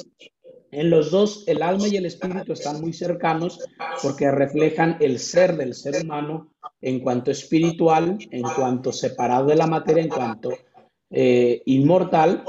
en 0.70 0.90
los 0.90 1.10
dos 1.10 1.44
el 1.46 1.62
alma 1.62 1.86
y 1.86 1.96
el 1.96 2.06
espíritu 2.06 2.52
están 2.52 2.80
muy 2.80 2.92
cercanos 2.92 3.60
porque 4.02 4.30
reflejan 4.30 4.96
el 5.00 5.18
ser 5.18 5.56
del 5.56 5.74
ser 5.74 6.02
humano 6.02 6.50
en 6.80 7.00
cuanto 7.00 7.30
espiritual, 7.30 8.18
en 8.30 8.42
cuanto 8.42 8.92
separado 8.92 9.46
de 9.46 9.56
la 9.56 9.66
materia, 9.66 10.02
en 10.02 10.08
cuanto 10.08 10.50
eh, 11.10 11.62
inmortal, 11.66 12.44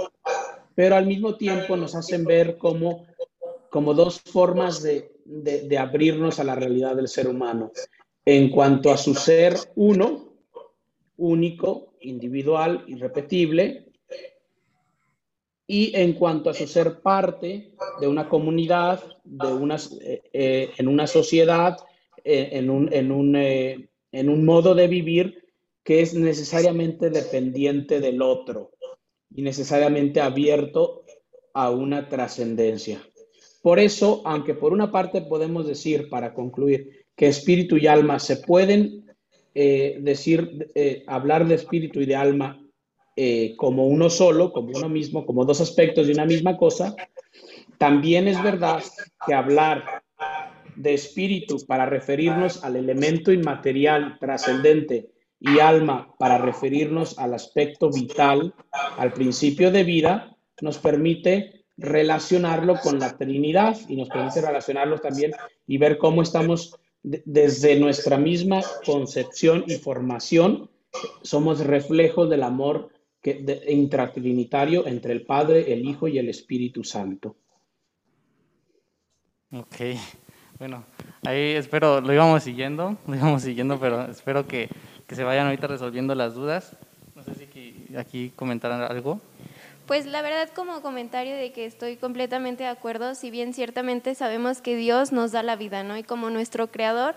pero 0.73 0.95
al 0.95 1.05
mismo 1.05 1.35
tiempo 1.35 1.77
nos 1.77 1.95
hacen 1.95 2.25
ver 2.25 2.57
como, 2.57 3.05
como 3.75 3.93
dos 3.93 4.21
formas 4.21 4.81
de, 4.81 5.11
de 5.25 5.77
abrirnos 5.77 6.39
a 6.39 6.45
la 6.45 6.55
realidad 6.55 6.95
del 6.95 7.09
ser 7.09 7.27
humano 7.27 7.73
en 8.23 8.49
cuanto 8.49 8.89
a 8.89 8.95
su 8.95 9.13
ser 9.15 9.57
uno, 9.75 10.29
único, 11.17 11.93
individual, 11.99 12.85
irrepetible, 12.87 13.91
y 15.67 15.93
en 15.93 16.13
cuanto 16.13 16.49
a 16.49 16.53
su 16.53 16.67
ser 16.67 17.01
parte 17.01 17.73
de 17.99 18.07
una 18.07 18.29
comunidad, 18.29 19.03
de 19.25 19.75
eh, 19.99 20.21
eh, 20.31 20.69
en 20.77 20.87
una 20.87 21.05
sociedad, 21.05 21.75
eh, 22.23 22.51
en, 22.53 22.69
un, 22.69 22.93
en, 22.93 23.11
un, 23.11 23.35
en 23.35 24.29
un 24.29 24.45
modo 24.45 24.73
de 24.73 24.87
vivir 24.87 25.43
que 25.83 25.99
es 25.99 26.13
necesariamente 26.13 27.09
dependiente 27.09 27.99
del 27.99 28.21
otro 28.21 28.71
y 29.29 29.41
necesariamente 29.41 30.21
abierto 30.21 31.03
a 31.53 31.71
una 31.71 32.07
trascendencia. 32.07 33.01
Por 33.65 33.79
eso, 33.79 34.21
aunque 34.25 34.53
por 34.53 34.73
una 34.73 34.91
parte 34.91 35.23
podemos 35.23 35.65
decir, 35.65 36.07
para 36.07 36.35
concluir, 36.35 37.07
que 37.15 37.25
espíritu 37.25 37.77
y 37.77 37.87
alma 37.87 38.19
se 38.19 38.37
pueden 38.37 39.07
eh, 39.55 39.97
decir, 40.01 40.71
eh, 40.75 41.03
hablar 41.07 41.47
de 41.47 41.55
espíritu 41.55 41.99
y 41.99 42.05
de 42.05 42.15
alma 42.15 42.61
eh, 43.15 43.55
como 43.57 43.87
uno 43.87 44.11
solo, 44.11 44.53
como 44.53 44.69
uno 44.77 44.87
mismo, 44.87 45.25
como 45.25 45.45
dos 45.45 45.61
aspectos 45.61 46.05
de 46.05 46.13
una 46.13 46.25
misma 46.25 46.57
cosa, 46.57 46.95
también 47.79 48.27
es 48.27 48.39
verdad 48.43 48.83
que 49.25 49.33
hablar 49.33 50.03
de 50.75 50.93
espíritu 50.93 51.57
para 51.65 51.87
referirnos 51.87 52.63
al 52.63 52.75
elemento 52.75 53.31
inmaterial 53.31 54.19
trascendente 54.19 55.09
y 55.39 55.57
alma 55.57 56.13
para 56.19 56.37
referirnos 56.37 57.17
al 57.17 57.33
aspecto 57.33 57.89
vital, 57.89 58.53
al 58.95 59.11
principio 59.11 59.71
de 59.71 59.83
vida, 59.83 60.37
nos 60.61 60.77
permite 60.77 61.64
relacionarlo 61.77 62.75
con 62.81 62.99
la 62.99 63.17
Trinidad 63.17 63.77
y 63.87 63.95
nos 63.97 64.09
permite 64.09 64.41
relacionarlo 64.41 64.99
también 64.99 65.33
y 65.67 65.77
ver 65.77 65.97
cómo 65.97 66.21
estamos 66.21 66.77
desde 67.03 67.79
nuestra 67.79 68.17
misma 68.17 68.61
concepción 68.85 69.63
y 69.67 69.75
formación, 69.75 70.69
somos 71.21 71.59
reflejos 71.59 72.29
del 72.29 72.43
amor 72.43 72.89
que, 73.21 73.61
intratrinitario 73.67 74.87
entre 74.87 75.13
el 75.13 75.23
Padre, 75.23 75.71
el 75.73 75.87
Hijo 75.87 76.07
y 76.07 76.17
el 76.17 76.29
Espíritu 76.29 76.83
Santo. 76.83 77.35
Ok, 79.51 79.97
bueno, 80.57 80.83
ahí 81.23 81.51
espero, 81.51 82.01
lo 82.01 82.13
íbamos 82.13 82.43
siguiendo, 82.43 82.97
lo 83.07 83.15
íbamos 83.15 83.43
siguiendo, 83.43 83.79
pero 83.79 84.09
espero 84.09 84.47
que, 84.47 84.69
que 85.05 85.15
se 85.15 85.23
vayan 85.23 85.47
ahorita 85.47 85.67
resolviendo 85.67 86.15
las 86.15 86.33
dudas. 86.33 86.75
No 87.15 87.23
sé 87.23 87.35
si 87.35 87.43
aquí, 87.43 87.75
aquí 87.95 88.31
comentarán 88.35 88.81
algo. 88.81 89.21
Pues 89.85 90.07
la 90.07 90.23
verdad 90.23 90.49
como 90.55 90.81
comentario 90.81 91.35
de 91.35 91.51
que 91.51 91.65
estoy 91.65 91.95
completamente 91.95 92.63
de 92.63 92.69
acuerdo, 92.69 93.13
si 93.13 93.29
bien 93.29 93.53
ciertamente 93.53 94.15
sabemos 94.15 94.61
que 94.61 94.75
Dios 94.75 95.11
nos 95.11 95.31
da 95.31 95.43
la 95.43 95.55
vida, 95.55 95.83
¿no? 95.83 95.95
Y 95.95 96.01
como 96.01 96.31
nuestro 96.31 96.71
creador, 96.71 97.15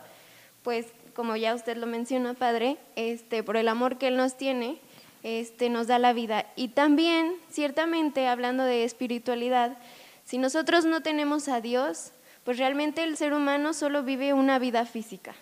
pues 0.63 0.87
como 1.15 1.35
ya 1.35 1.55
usted 1.55 1.79
lo 1.79 1.87
mencionó, 1.87 2.35
Padre, 2.35 2.77
este, 2.95 3.43
por 3.43 3.57
el 3.57 3.69
amor 3.69 3.97
que 3.97 4.09
Él 4.09 4.19
nos 4.19 4.37
tiene, 4.37 4.79
este, 5.23 5.71
nos 5.71 5.87
da 5.87 5.99
la 5.99 6.13
vida. 6.13 6.45
Y 6.57 6.69
también, 6.69 7.37
ciertamente, 7.49 8.27
hablando 8.27 8.65
de 8.65 8.85
espiritualidad, 8.85 9.79
si 10.25 10.37
nosotros 10.37 10.85
no 10.85 11.01
tenemos 11.01 11.49
a 11.49 11.63
Dios, 11.63 12.13
pues 12.45 12.59
realmente 12.59 13.03
el 13.03 13.17
ser 13.17 13.33
humano 13.33 13.73
solo 13.73 14.03
vive 14.03 14.35
una 14.35 14.59
vida 14.59 14.85
física. 14.85 15.35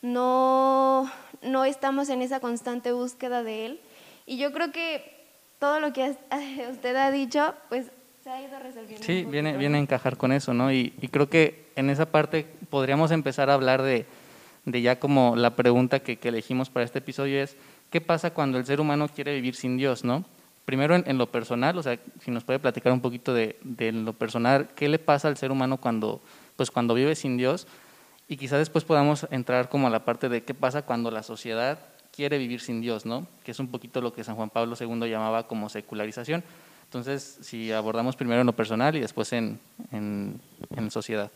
No, 0.00 1.12
no 1.42 1.66
estamos 1.66 2.08
en 2.08 2.22
esa 2.22 2.40
constante 2.40 2.92
búsqueda 2.92 3.42
de 3.42 3.66
Él. 3.66 3.80
Y 4.24 4.38
yo 4.38 4.52
creo 4.52 4.72
que 4.72 5.21
todo 5.62 5.78
lo 5.78 5.92
que 5.92 6.16
usted 6.72 6.96
ha 6.96 7.12
dicho, 7.12 7.54
pues 7.68 7.92
se 8.24 8.30
ha 8.30 8.42
ido 8.42 8.58
resolviendo. 8.58 9.06
Sí, 9.06 9.24
viene, 9.24 9.56
viene 9.56 9.78
a 9.78 9.80
encajar 9.80 10.16
con 10.16 10.32
eso, 10.32 10.52
¿no? 10.52 10.72
Y, 10.72 10.90
creo 11.12 11.30
que 11.30 11.70
en 11.76 11.88
esa 11.88 12.06
parte 12.06 12.46
podríamos 12.68 13.12
empezar 13.12 13.48
a 13.48 13.54
hablar 13.54 13.80
de, 13.80 14.04
de 14.64 14.82
ya 14.82 14.98
como 14.98 15.36
la 15.36 15.54
pregunta 15.54 16.00
que, 16.00 16.16
que, 16.16 16.30
elegimos 16.30 16.68
para 16.68 16.84
este 16.84 16.98
episodio 16.98 17.40
es, 17.40 17.56
¿qué 17.90 18.00
pasa 18.00 18.34
cuando 18.34 18.58
el 18.58 18.66
ser 18.66 18.80
humano 18.80 19.06
quiere 19.06 19.36
vivir 19.36 19.54
sin 19.54 19.76
Dios, 19.76 20.02
no? 20.02 20.24
Primero 20.64 20.96
en, 20.96 21.16
lo 21.16 21.30
personal, 21.30 21.78
o 21.78 21.82
sea, 21.84 21.96
si 22.24 22.32
nos 22.32 22.42
puede 22.42 22.58
platicar 22.58 22.92
un 22.92 23.00
poquito 23.00 23.32
de, 23.32 23.56
de, 23.62 23.92
lo 23.92 24.14
personal, 24.14 24.68
¿qué 24.74 24.88
le 24.88 24.98
pasa 24.98 25.28
al 25.28 25.36
ser 25.36 25.52
humano 25.52 25.76
cuando, 25.76 26.20
pues 26.56 26.72
cuando 26.72 26.94
vive 26.94 27.14
sin 27.14 27.36
Dios? 27.36 27.68
Y 28.26 28.36
quizás 28.36 28.58
después 28.58 28.82
podamos 28.82 29.28
entrar 29.30 29.68
como 29.68 29.86
a 29.86 29.90
la 29.90 30.04
parte 30.04 30.28
de 30.28 30.42
qué 30.42 30.54
pasa 30.54 30.82
cuando 30.82 31.12
la 31.12 31.22
sociedad 31.22 31.78
quiere 32.12 32.38
vivir 32.38 32.60
sin 32.60 32.80
Dios, 32.80 33.06
¿no? 33.06 33.26
Que 33.42 33.50
es 33.50 33.58
un 33.58 33.68
poquito 33.68 34.00
lo 34.00 34.12
que 34.12 34.22
San 34.22 34.36
Juan 34.36 34.50
Pablo 34.50 34.76
II 34.78 35.08
llamaba 35.10 35.48
como 35.48 35.68
secularización. 35.68 36.44
Entonces, 36.84 37.38
si 37.40 37.72
abordamos 37.72 38.16
primero 38.16 38.42
en 38.42 38.46
lo 38.46 38.52
personal 38.52 38.94
y 38.94 39.00
después 39.00 39.32
en, 39.32 39.58
en, 39.90 40.40
sociedad. 40.90 41.32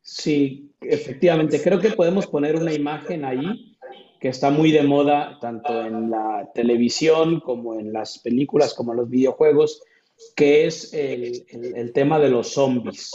Sí, 0.00 0.72
efectivamente. 0.80 1.62
Creo 1.62 1.78
que 1.78 1.90
podemos 1.90 2.26
poner 2.26 2.56
una 2.56 2.72
imagen 2.72 3.24
ahí 3.26 3.76
que 4.18 4.28
está 4.28 4.50
muy 4.50 4.72
de 4.72 4.82
moda 4.82 5.38
tanto 5.40 5.84
en 5.84 6.10
la 6.10 6.48
televisión 6.54 7.40
como 7.40 7.78
en 7.78 7.92
las 7.92 8.18
películas, 8.20 8.72
como 8.72 8.92
en 8.92 9.00
los 9.00 9.10
videojuegos, 9.10 9.82
que 10.34 10.66
es 10.66 10.94
el, 10.94 11.44
el, 11.50 11.92
tema 11.92 12.18
de 12.18 12.30
los 12.30 12.54
zombies. 12.54 13.10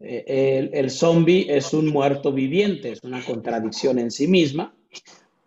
Eh, 0.00 0.24
el, 0.26 0.70
el 0.74 0.90
zombie 0.90 1.46
es 1.48 1.72
un 1.72 1.86
muerto 1.86 2.32
viviente, 2.32 2.92
es 2.92 3.04
una 3.04 3.24
contradicción 3.24 4.00
en 4.00 4.10
sí 4.10 4.26
misma, 4.26 4.74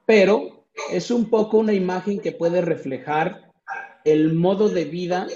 pero 0.08 0.66
es 0.90 1.12
un 1.12 1.30
poco 1.30 1.58
una 1.58 1.74
imagen 1.74 2.20
que 2.20 2.32
puede 2.32 2.62
reflejar 2.62 3.52
el 4.06 4.34
modo 4.34 4.70
de 4.70 4.86
vida 4.86 5.28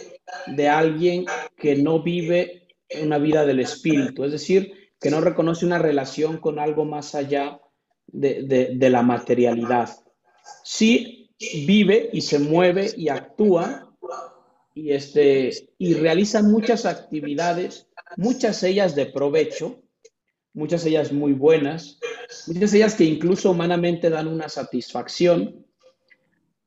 de 0.47 0.69
alguien 0.69 1.25
que 1.57 1.75
no 1.75 2.01
vive 2.01 2.69
una 3.01 3.17
vida 3.17 3.45
del 3.45 3.59
espíritu, 3.59 4.23
es 4.23 4.31
decir, 4.31 4.71
que 4.99 5.11
no 5.11 5.19
reconoce 5.19 5.65
una 5.65 5.77
relación 5.77 6.37
con 6.37 6.57
algo 6.57 6.85
más 6.85 7.15
allá 7.15 7.59
de, 8.07 8.77
la 8.79 9.03
materialidad. 9.03 9.89
Sí 10.63 11.29
vive 11.67 12.09
y 12.13 12.21
se 12.21 12.39
mueve 12.39 12.93
y 12.95 13.09
actúa 13.09 13.93
y, 14.73 14.93
este, 14.93 15.51
y 15.77 15.95
realiza 15.95 16.43
muchas 16.43 16.85
actividades, 16.85 17.89
muchas 18.15 18.63
ellas 18.63 18.95
de 18.95 19.07
provecho, 19.07 19.81
muchas 20.53 20.85
ellas 20.85 21.11
muy 21.11 21.33
buenas, 21.33 21.99
muchas 22.47 22.73
ellas 22.73 22.95
que 22.95 23.03
incluso 23.03 23.51
humanamente 23.51 24.09
dan 24.09 24.27
una 24.27 24.49
satisfacción, 24.49 25.65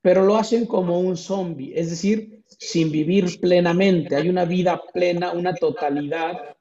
pero 0.03 0.25
lo 0.25 0.37
hacen 0.37 0.67
como 0.67 1.01
un 1.01 1.17
zombie, 1.17 1.73
es 1.75 1.91
decir, 1.91 2.43
sin 2.47 2.91
vivir 2.91 3.41
plenamente. 3.41 4.17
Hay 4.17 4.29
una 4.29 4.45
vida 4.45 4.81
plena, 4.93 5.33
una 5.33 5.55
totalidad 5.55 6.55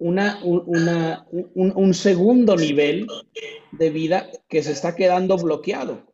una, 0.00 0.40
un, 0.42 1.94
segundo 1.94 2.56
nivel 2.56 3.06
de 3.70 3.90
vida 3.90 4.30
que 4.48 4.62
se 4.62 4.72
está 4.72 4.96
quedando 4.96 5.36
bloqueado, 5.36 6.06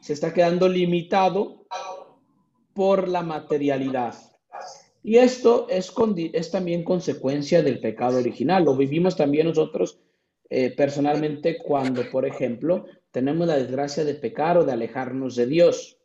se 0.00 0.12
está 0.12 0.34
quedando 0.34 0.68
limitado 0.68 1.66
por 2.74 3.08
la 3.08 3.22
materialidad. 3.22 4.14
Y 5.04 5.18
esto 5.18 5.68
es, 5.70 5.94
es 6.32 6.50
también 6.50 6.82
consecuencia 6.82 7.62
del 7.62 7.78
pecado 7.78 8.18
original. 8.18 8.64
Lo 8.64 8.76
vivimos 8.76 9.16
también 9.16 9.46
nosotros 9.46 10.00
eh, 10.48 10.74
personalmente 10.76 11.58
cuando, 11.58 12.10
por 12.10 12.26
ejemplo, 12.26 12.86
tenemos 13.10 13.46
la 13.46 13.56
desgracia 13.56 14.04
de 14.04 14.14
pecar 14.14 14.58
o 14.58 14.64
de 14.64 14.72
alejarnos 14.72 15.36
de 15.36 15.46
Dios, 15.46 15.98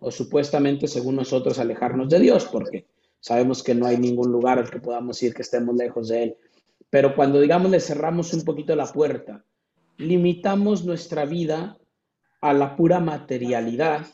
o 0.00 0.10
supuestamente, 0.10 0.88
según 0.88 1.16
nosotros, 1.16 1.58
alejarnos 1.58 2.08
de 2.08 2.20
Dios, 2.20 2.46
porque 2.50 2.86
Sabemos 3.22 3.62
que 3.62 3.72
no 3.72 3.86
hay 3.86 3.98
ningún 3.98 4.32
lugar 4.32 4.58
al 4.58 4.68
que 4.68 4.80
podamos 4.80 5.22
ir 5.22 5.32
que 5.32 5.42
estemos 5.42 5.76
lejos 5.76 6.08
de 6.08 6.24
Él. 6.24 6.36
Pero 6.90 7.14
cuando, 7.14 7.40
digamos, 7.40 7.70
le 7.70 7.78
cerramos 7.78 8.34
un 8.34 8.44
poquito 8.44 8.74
la 8.74 8.92
puerta, 8.92 9.44
limitamos 9.96 10.84
nuestra 10.84 11.24
vida 11.24 11.78
a 12.40 12.52
la 12.52 12.74
pura 12.74 12.98
materialidad 12.98 14.04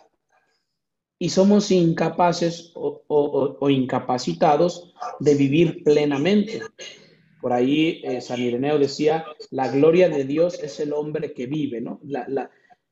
y 1.18 1.30
somos 1.30 1.70
incapaces 1.70 2.70
o, 2.74 3.70
incapacitados 3.70 4.92
de 5.20 5.34
vivir 5.34 5.82
plenamente. 5.82 6.60
Por 7.40 7.52
ahí 7.52 8.00
eh, 8.04 8.20
San 8.20 8.40
Ireneo 8.40 8.78
decía, 8.78 9.24
la 9.50 9.68
gloria 9.68 10.08
de 10.08 10.24
Dios 10.24 10.62
es 10.62 10.80
el 10.80 10.92
hombre 10.92 11.32
que 11.32 11.46
vive, 11.46 11.80
¿no? 11.80 12.00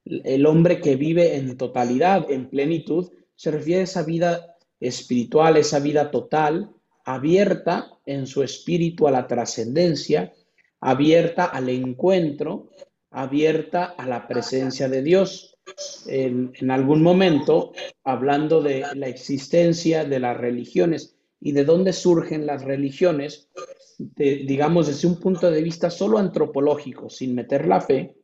el 0.04 0.46
hombre 0.46 0.80
que 0.80 0.96
vive 0.96 1.36
en 1.36 1.56
totalidad, 1.56 2.30
en 2.30 2.48
plenitud, 2.48 3.10
se 3.34 3.50
refiere 3.50 3.80
a 3.80 3.84
esa 3.84 4.02
vida 4.02 4.56
espiritual, 4.80 5.56
esa 5.56 5.80
vida 5.80 6.10
total, 6.10 6.70
abierta 7.04 7.90
en 8.04 8.26
su 8.26 8.42
espíritu 8.42 9.06
a 9.06 9.10
la 9.10 9.26
trascendencia, 9.26 10.32
abierta 10.80 11.44
al 11.44 11.68
encuentro, 11.68 12.70
abierta 13.10 13.84
a 13.84 14.06
la 14.06 14.26
presencia 14.28 14.88
de 14.88 15.02
Dios. 15.02 15.56
En, 16.06 16.70
algún 16.70 17.02
momento, 17.02 17.72
hablando 18.04 18.62
de 18.62 18.84
la 18.94 19.08
existencia 19.08 20.04
de 20.04 20.20
las 20.20 20.36
religiones 20.36 21.16
y 21.40 21.52
de 21.52 21.64
dónde 21.64 21.92
surgen 21.92 22.46
las 22.46 22.64
religiones, 22.64 23.48
digamos 23.98 24.86
desde 24.88 25.08
un 25.08 25.18
punto 25.18 25.50
de 25.50 25.62
vista 25.62 25.90
solo 25.90 26.18
antropológico, 26.18 27.08
sin 27.08 27.34
meter 27.34 27.66
la 27.66 27.80
fe, 27.80 28.16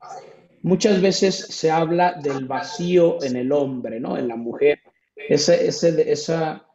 muchas 0.62 1.00
veces 1.00 1.34
se 1.34 1.70
habla 1.70 2.14
del 2.22 2.46
vacío 2.46 3.22
en 3.22 3.36
el 3.36 3.52
hombre, 3.52 4.00
¿no? 4.00 4.16
En 4.16 4.28
la 4.28 4.36
mujer, 4.36 4.80
ese, 5.16 5.66
ese, 5.66 6.10
esa, 6.10 6.66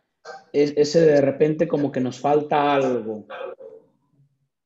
ese 0.51 1.01
de 1.01 1.21
repente 1.21 1.67
como 1.67 1.91
que 1.91 1.99
nos 1.99 2.19
falta 2.19 2.73
algo. 2.73 3.25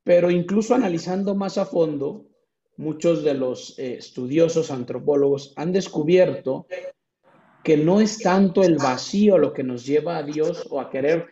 Pero 0.03 0.31
incluso 0.31 0.73
analizando 0.73 1.35
más 1.35 1.57
a 1.57 1.65
fondo, 1.65 2.25
muchos 2.77 3.23
de 3.23 3.35
los 3.35 3.77
eh, 3.77 3.95
estudiosos 3.99 4.71
antropólogos 4.71 5.53
han 5.55 5.71
descubierto 5.71 6.65
que 7.63 7.77
no 7.77 8.01
es 8.01 8.17
tanto 8.19 8.63
el 8.63 8.77
vacío 8.77 9.37
lo 9.37 9.53
que 9.53 9.63
nos 9.63 9.85
lleva 9.85 10.17
a 10.17 10.23
Dios 10.23 10.67
o 10.71 10.79
a 10.79 10.89
querer 10.89 11.27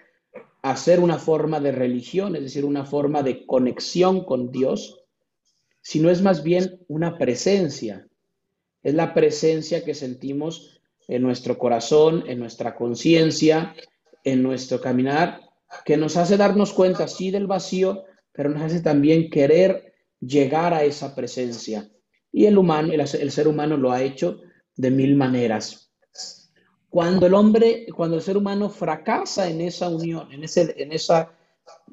hacer 0.61 0.99
una 0.99 1.19
forma 1.19 1.59
de 1.59 1.71
religión, 1.71 2.35
es 2.35 2.43
decir, 2.43 2.65
una 2.65 2.85
forma 2.85 3.23
de 3.23 3.45
conexión 3.45 4.23
con 4.23 4.51
Dios, 4.51 5.01
sino 5.81 6.09
es 6.09 6.21
más 6.21 6.43
bien 6.43 6.81
una 6.87 7.17
presencia. 7.17 8.07
Es 8.83 8.93
la 8.93 9.13
presencia 9.13 9.83
que 9.83 9.93
sentimos 9.93 10.81
en 11.07 11.21
nuestro 11.21 11.57
corazón, 11.57 12.23
en 12.27 12.39
nuestra 12.39 12.75
conciencia, 12.75 13.75
en 14.23 14.43
nuestro 14.43 14.79
caminar, 14.79 15.41
que 15.85 15.97
nos 15.97 16.17
hace 16.17 16.37
darnos 16.37 16.73
cuenta, 16.73 17.07
sí, 17.07 17.31
del 17.31 17.47
vacío, 17.47 18.05
pero 18.31 18.49
nos 18.49 18.61
hace 18.61 18.81
también 18.81 19.29
querer 19.29 19.93
llegar 20.19 20.73
a 20.73 20.83
esa 20.83 21.15
presencia. 21.15 21.89
Y 22.31 22.45
el 22.45 22.57
humano, 22.57 22.93
el, 22.93 23.31
ser 23.31 23.47
humano 23.47 23.77
lo 23.77 23.91
ha 23.91 24.03
hecho 24.03 24.41
de 24.75 24.91
mil 24.91 25.15
maneras. 25.15 25.88
Cuando 26.89 27.27
el 27.27 27.33
hombre, 27.33 27.85
cuando 27.95 28.17
el 28.17 28.21
ser 28.21 28.37
humano 28.37 28.69
fracasa 28.69 29.49
en 29.49 29.61
esa 29.61 29.89
unión, 29.89 30.31
en, 30.31 30.43
ese, 30.43 30.73
en 30.77 30.91
esa 30.91 31.31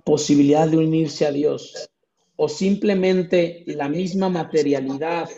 posibilidad 0.04 0.66
de 0.68 0.78
unirse 0.78 1.26
a 1.26 1.32
Dios, 1.32 1.90
o 2.36 2.48
simplemente 2.48 3.64
la 3.66 3.88
misma 3.88 4.28
materialidad 4.28 5.28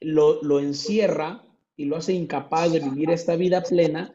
lo, 0.00 0.42
lo 0.42 0.60
encierra, 0.60 1.46
y 1.76 1.84
lo 1.84 1.96
hace 1.96 2.14
incapaz 2.14 2.72
de 2.72 2.80
vivir 2.80 3.10
esta 3.10 3.36
vida 3.36 3.62
plena, 3.62 4.14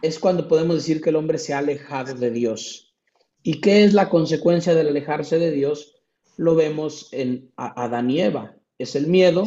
es 0.00 0.18
cuando 0.18 0.46
podemos 0.46 0.76
decir 0.76 1.00
que 1.00 1.10
el 1.10 1.16
hombre 1.16 1.38
se 1.38 1.52
ha 1.52 1.58
alejado 1.58 2.14
de 2.14 2.30
Dios. 2.30 2.94
¿Y 3.42 3.60
qué 3.60 3.84
es 3.84 3.94
la 3.94 4.08
consecuencia 4.08 4.74
del 4.74 4.88
alejarse 4.88 5.38
de 5.38 5.50
Dios? 5.50 5.96
Lo 6.36 6.54
vemos 6.54 7.08
en 7.12 7.50
Adán 7.56 8.10
y 8.10 8.20
Eva. 8.20 8.56
Es 8.78 8.96
el 8.96 9.06
miedo, 9.06 9.44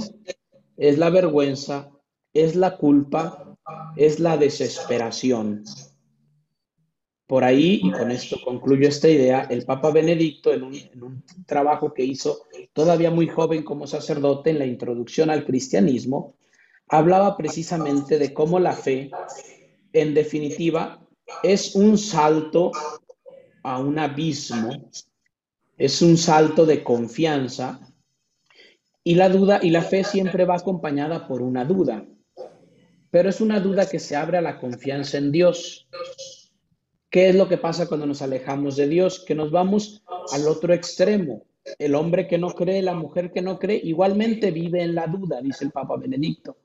es 0.78 0.98
la 0.98 1.10
vergüenza, 1.10 1.92
es 2.34 2.56
la 2.56 2.78
culpa, 2.78 3.47
es 3.96 4.20
la 4.20 4.38
desesperación. 4.38 5.64
Por 7.26 7.44
ahí, 7.44 7.82
y 7.84 7.92
con 7.92 8.10
esto 8.10 8.38
concluyo 8.44 8.88
esta 8.88 9.10
idea, 9.10 9.48
el 9.50 9.66
Papa 9.66 9.92
Benedicto, 9.92 10.54
en 10.54 10.64
un, 10.64 11.24
trabajo 11.46 11.94
que 11.94 12.04
hizo 12.04 12.44
todavía 12.72 13.12
muy 13.12 13.28
joven 13.28 13.64
como 13.64 13.86
sacerdote 13.86 14.52
en 14.52 14.60
la 14.60 14.66
introducción 14.66 15.30
al 15.30 15.44
cristianismo, 15.44 16.36
hablaba 16.88 17.36
precisamente 17.36 18.18
de 18.18 18.34
cómo 18.34 18.60
la 18.60 18.72
fe, 18.72 19.12
en 19.92 20.14
definitiva, 20.14 21.06
es 21.44 21.76
un 21.76 21.98
salto 21.98 22.72
a 23.64 23.80
un 23.80 24.00
abismo, 24.00 24.90
es 25.78 26.02
un 26.02 26.16
salto 26.16 26.66
de 26.66 26.82
confianza 26.82 27.82
y 29.04 29.16
la 29.16 29.28
duda 29.28 29.60
y 29.62 29.70
la 29.72 29.82
fe 29.82 30.06
siempre 30.06 30.46
va 30.46 30.56
acompañada 30.56 31.28
por 31.28 31.42
una 31.42 31.66
duda, 31.66 32.06
pero 33.12 33.30
es 33.30 33.42
una 33.42 33.60
duda 33.60 33.90
que 33.90 34.00
se 34.00 34.16
abre 34.16 34.38
a 34.38 34.42
la 34.42 34.60
confianza 34.60 35.18
en 35.18 35.32
Dios. 35.32 35.88
¿Qué 37.10 37.30
es 37.30 37.36
lo 37.36 37.48
que 37.48 37.58
pasa 37.58 37.88
cuando 37.88 38.06
nos 38.06 38.22
alejamos 38.22 38.76
de 38.76 38.88
Dios? 38.88 39.24
Que 39.26 39.36
nos 39.36 39.52
vamos 39.52 40.04
al 40.32 40.48
otro 40.48 40.74
extremo. 40.74 41.46
El 41.80 41.96
hombre 41.96 42.28
que 42.28 42.38
no 42.38 42.50
cree, 42.50 42.82
la 42.82 42.94
mujer 42.94 43.32
que 43.32 43.42
no 43.42 43.60
cree, 43.60 43.82
igualmente 43.84 44.52
vive 44.52 44.82
en 44.82 44.96
la 44.96 45.08
duda, 45.08 45.42
dice 45.42 45.66
el 45.66 45.72
Papa 45.72 45.98
Benedicto. 45.98 46.58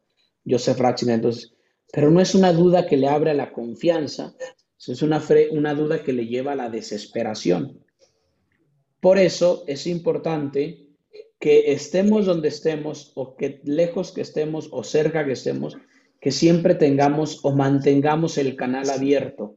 Joseph 0.44 0.78
Ratzinger. 0.78 1.16
Entonces, 1.16 1.55
pero 1.92 2.11
no 2.11 2.20
es 2.20 2.35
una 2.35 2.52
duda 2.52 2.87
que 2.87 2.96
le 2.96 3.09
abre 3.09 3.31
a 3.31 3.35
la 3.35 3.52
confianza, 3.52 4.35
es 4.78 5.02
una, 5.02 5.22
una 5.52 5.74
duda 5.74 6.02
que 6.02 6.12
le 6.12 6.26
lleva 6.26 6.52
a 6.52 6.57
la 6.57 6.70
desesperación. 6.70 7.85
Por 9.00 9.18
eso 9.18 9.64
es 9.66 9.87
importante 9.87 10.88
que 11.38 11.72
estemos 11.72 12.26
donde 12.26 12.48
estemos 12.48 13.12
o 13.14 13.37
que 13.37 13.61
lejos 13.64 14.12
que 14.12 14.22
estemos 14.22 14.68
o 14.72 14.83
cerca 14.85 15.24
que 15.24 15.33
estemos, 15.33 15.76
que 16.22 16.30
siempre 16.30 16.76
tengamos 16.76 17.40
o 17.42 17.50
mantengamos 17.50 18.38
el 18.38 18.54
canal 18.54 18.88
abierto. 18.90 19.56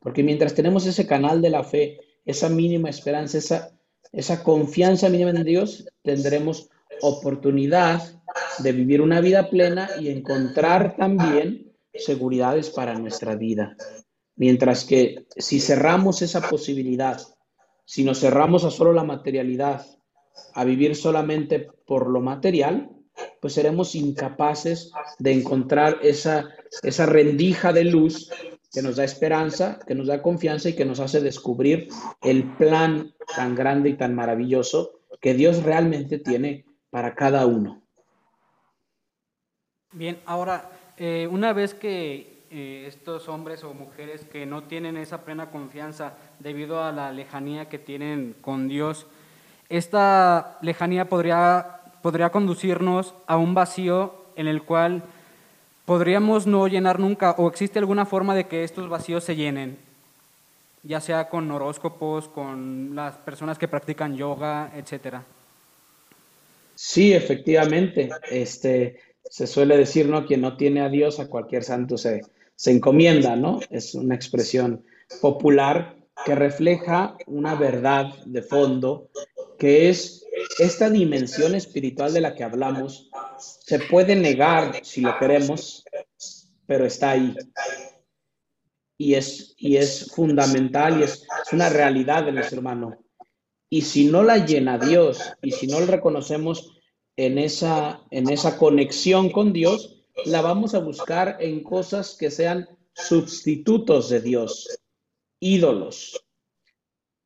Porque 0.00 0.22
mientras 0.22 0.54
tenemos 0.54 0.86
ese 0.86 1.06
canal 1.06 1.42
de 1.42 1.50
la 1.50 1.62
fe, 1.62 2.00
esa 2.24 2.48
mínima 2.48 2.88
esperanza, 2.88 3.36
esa, 3.36 3.78
esa 4.10 4.42
confianza 4.42 5.10
mínima 5.10 5.30
en 5.30 5.44
Dios, 5.44 5.86
tendremos 6.02 6.70
oportunidad 7.02 8.00
de 8.58 8.72
vivir 8.72 9.02
una 9.02 9.20
vida 9.20 9.50
plena 9.50 9.90
y 10.00 10.08
encontrar 10.08 10.96
también 10.96 11.74
seguridades 11.92 12.70
para 12.70 12.98
nuestra 12.98 13.36
vida. 13.36 13.76
Mientras 14.34 14.86
que 14.86 15.26
si 15.36 15.60
cerramos 15.60 16.22
esa 16.22 16.40
posibilidad, 16.40 17.20
si 17.84 18.02
nos 18.02 18.20
cerramos 18.20 18.64
a 18.64 18.70
solo 18.70 18.94
la 18.94 19.04
materialidad, 19.04 19.84
a 20.54 20.64
vivir 20.64 20.96
solamente 20.96 21.68
por 21.84 22.08
lo 22.08 22.22
material, 22.22 22.97
pues 23.40 23.54
seremos 23.54 23.94
incapaces 23.94 24.92
de 25.18 25.32
encontrar 25.32 25.98
esa, 26.02 26.48
esa 26.82 27.06
rendija 27.06 27.72
de 27.72 27.84
luz 27.84 28.30
que 28.72 28.82
nos 28.82 28.96
da 28.96 29.04
esperanza, 29.04 29.78
que 29.86 29.94
nos 29.94 30.08
da 30.08 30.22
confianza 30.22 30.68
y 30.68 30.76
que 30.76 30.84
nos 30.84 31.00
hace 31.00 31.20
descubrir 31.20 31.88
el 32.22 32.44
plan 32.56 33.14
tan 33.34 33.54
grande 33.54 33.90
y 33.90 33.94
tan 33.94 34.14
maravilloso 34.14 35.00
que 35.20 35.34
Dios 35.34 35.62
realmente 35.62 36.18
tiene 36.18 36.64
para 36.90 37.14
cada 37.14 37.46
uno. 37.46 37.82
Bien, 39.92 40.20
ahora, 40.26 40.70
eh, 40.96 41.26
una 41.30 41.52
vez 41.52 41.74
que 41.74 42.44
eh, 42.50 42.84
estos 42.86 43.28
hombres 43.28 43.64
o 43.64 43.74
mujeres 43.74 44.24
que 44.24 44.46
no 44.46 44.64
tienen 44.64 44.96
esa 44.96 45.24
plena 45.24 45.50
confianza 45.50 46.14
debido 46.38 46.82
a 46.82 46.92
la 46.92 47.10
lejanía 47.12 47.68
que 47.68 47.78
tienen 47.78 48.36
con 48.40 48.68
Dios, 48.68 49.06
esta 49.68 50.58
lejanía 50.62 51.08
podría, 51.08 51.77
podría 52.02 52.30
conducirnos 52.30 53.14
a 53.26 53.36
un 53.36 53.54
vacío 53.54 54.14
en 54.36 54.46
el 54.46 54.62
cual 54.62 55.02
podríamos 55.84 56.46
no 56.46 56.68
llenar 56.68 57.00
nunca, 57.00 57.32
o 57.38 57.48
existe 57.48 57.78
alguna 57.78 58.06
forma 58.06 58.34
de 58.34 58.46
que 58.46 58.64
estos 58.64 58.88
vacíos 58.88 59.24
se 59.24 59.36
llenen, 59.36 59.78
ya 60.82 61.00
sea 61.00 61.28
con 61.28 61.50
horóscopos, 61.50 62.28
con 62.28 62.94
las 62.94 63.16
personas 63.16 63.58
que 63.58 63.68
practican 63.68 64.16
yoga, 64.16 64.70
etcétera. 64.74 65.24
Sí, 66.74 67.12
efectivamente. 67.12 68.10
Este, 68.30 69.00
se 69.24 69.46
suele 69.46 69.76
decir, 69.76 70.08
¿no? 70.08 70.26
Quien 70.26 70.42
no 70.42 70.56
tiene 70.56 70.80
a 70.80 70.88
Dios, 70.88 71.18
a 71.18 71.28
cualquier 71.28 71.64
santo 71.64 71.98
se, 71.98 72.20
se 72.54 72.70
encomienda, 72.70 73.34
¿no? 73.34 73.60
Es 73.70 73.94
una 73.94 74.14
expresión 74.14 74.84
popular 75.20 75.96
que 76.24 76.34
refleja 76.34 77.16
una 77.26 77.54
verdad 77.54 78.06
de 78.24 78.42
fondo, 78.42 79.08
que 79.58 79.88
es 79.88 80.24
esta 80.58 80.88
dimensión 80.88 81.54
espiritual 81.54 82.12
de 82.12 82.20
la 82.20 82.34
que 82.34 82.44
hablamos, 82.44 83.10
se 83.38 83.78
puede 83.78 84.14
negar 84.16 84.80
si 84.82 85.00
lo 85.00 85.18
queremos, 85.18 85.84
pero 86.66 86.86
está 86.86 87.10
ahí. 87.10 87.34
Y 88.96 89.14
es, 89.14 89.54
y 89.56 89.76
es 89.76 90.10
fundamental 90.12 91.00
y 91.00 91.04
es, 91.04 91.26
es 91.44 91.52
una 91.52 91.68
realidad 91.68 92.24
de 92.24 92.32
nuestro 92.32 92.58
hermano. 92.58 92.98
Y 93.70 93.82
si 93.82 94.06
no 94.06 94.22
la 94.22 94.44
llena 94.44 94.78
Dios 94.78 95.32
y 95.42 95.52
si 95.52 95.66
no 95.66 95.80
lo 95.80 95.86
reconocemos 95.86 96.72
en 97.16 97.38
esa, 97.38 98.00
en 98.10 98.30
esa 98.30 98.56
conexión 98.56 99.30
con 99.30 99.52
Dios, 99.52 100.04
la 100.24 100.40
vamos 100.40 100.74
a 100.74 100.78
buscar 100.78 101.36
en 101.40 101.62
cosas 101.62 102.16
que 102.18 102.30
sean 102.30 102.68
sustitutos 102.94 104.08
de 104.08 104.20
Dios, 104.20 104.80
ídolos. 105.40 106.27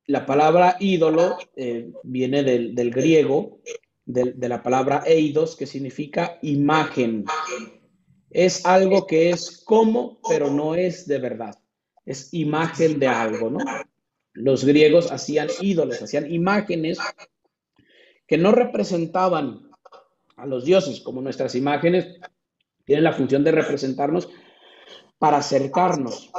La 0.06 0.26
palabra 0.26 0.76
ídolo 0.80 1.38
eh, 1.56 1.92
viene 2.02 2.42
del, 2.42 2.90
griego, 2.90 3.60
de, 4.04 4.32
de, 4.32 4.48
la 4.48 4.62
palabra 4.62 5.02
eidos, 5.06 5.56
que 5.56 5.66
significa 5.66 6.38
imagen. 6.42 7.24
Es 8.30 8.66
algo 8.66 9.06
que 9.06 9.30
es 9.30 9.62
como, 9.64 10.20
pero 10.28 10.50
no 10.50 10.74
es 10.74 11.06
de 11.06 11.18
verdad. 11.18 11.54
Es 12.04 12.34
imagen 12.34 12.98
de 12.98 13.06
algo, 13.06 13.50
¿no? 13.50 13.58
Los 14.34 14.64
griegos 14.64 15.12
hacían 15.12 15.48
ídolos, 15.60 16.02
hacían 16.02 16.32
imágenes 16.32 16.98
que 18.26 18.38
no 18.38 18.52
representaban 18.52 19.70
a 20.36 20.46
los 20.46 20.64
dioses, 20.64 21.00
como 21.00 21.20
nuestras 21.20 21.54
imágenes 21.54 22.18
tienen 22.84 23.04
la 23.04 23.12
función 23.12 23.44
de 23.44 23.52
representarnos 23.52 24.28
para 25.18 25.36
acercarnos. 25.38 26.30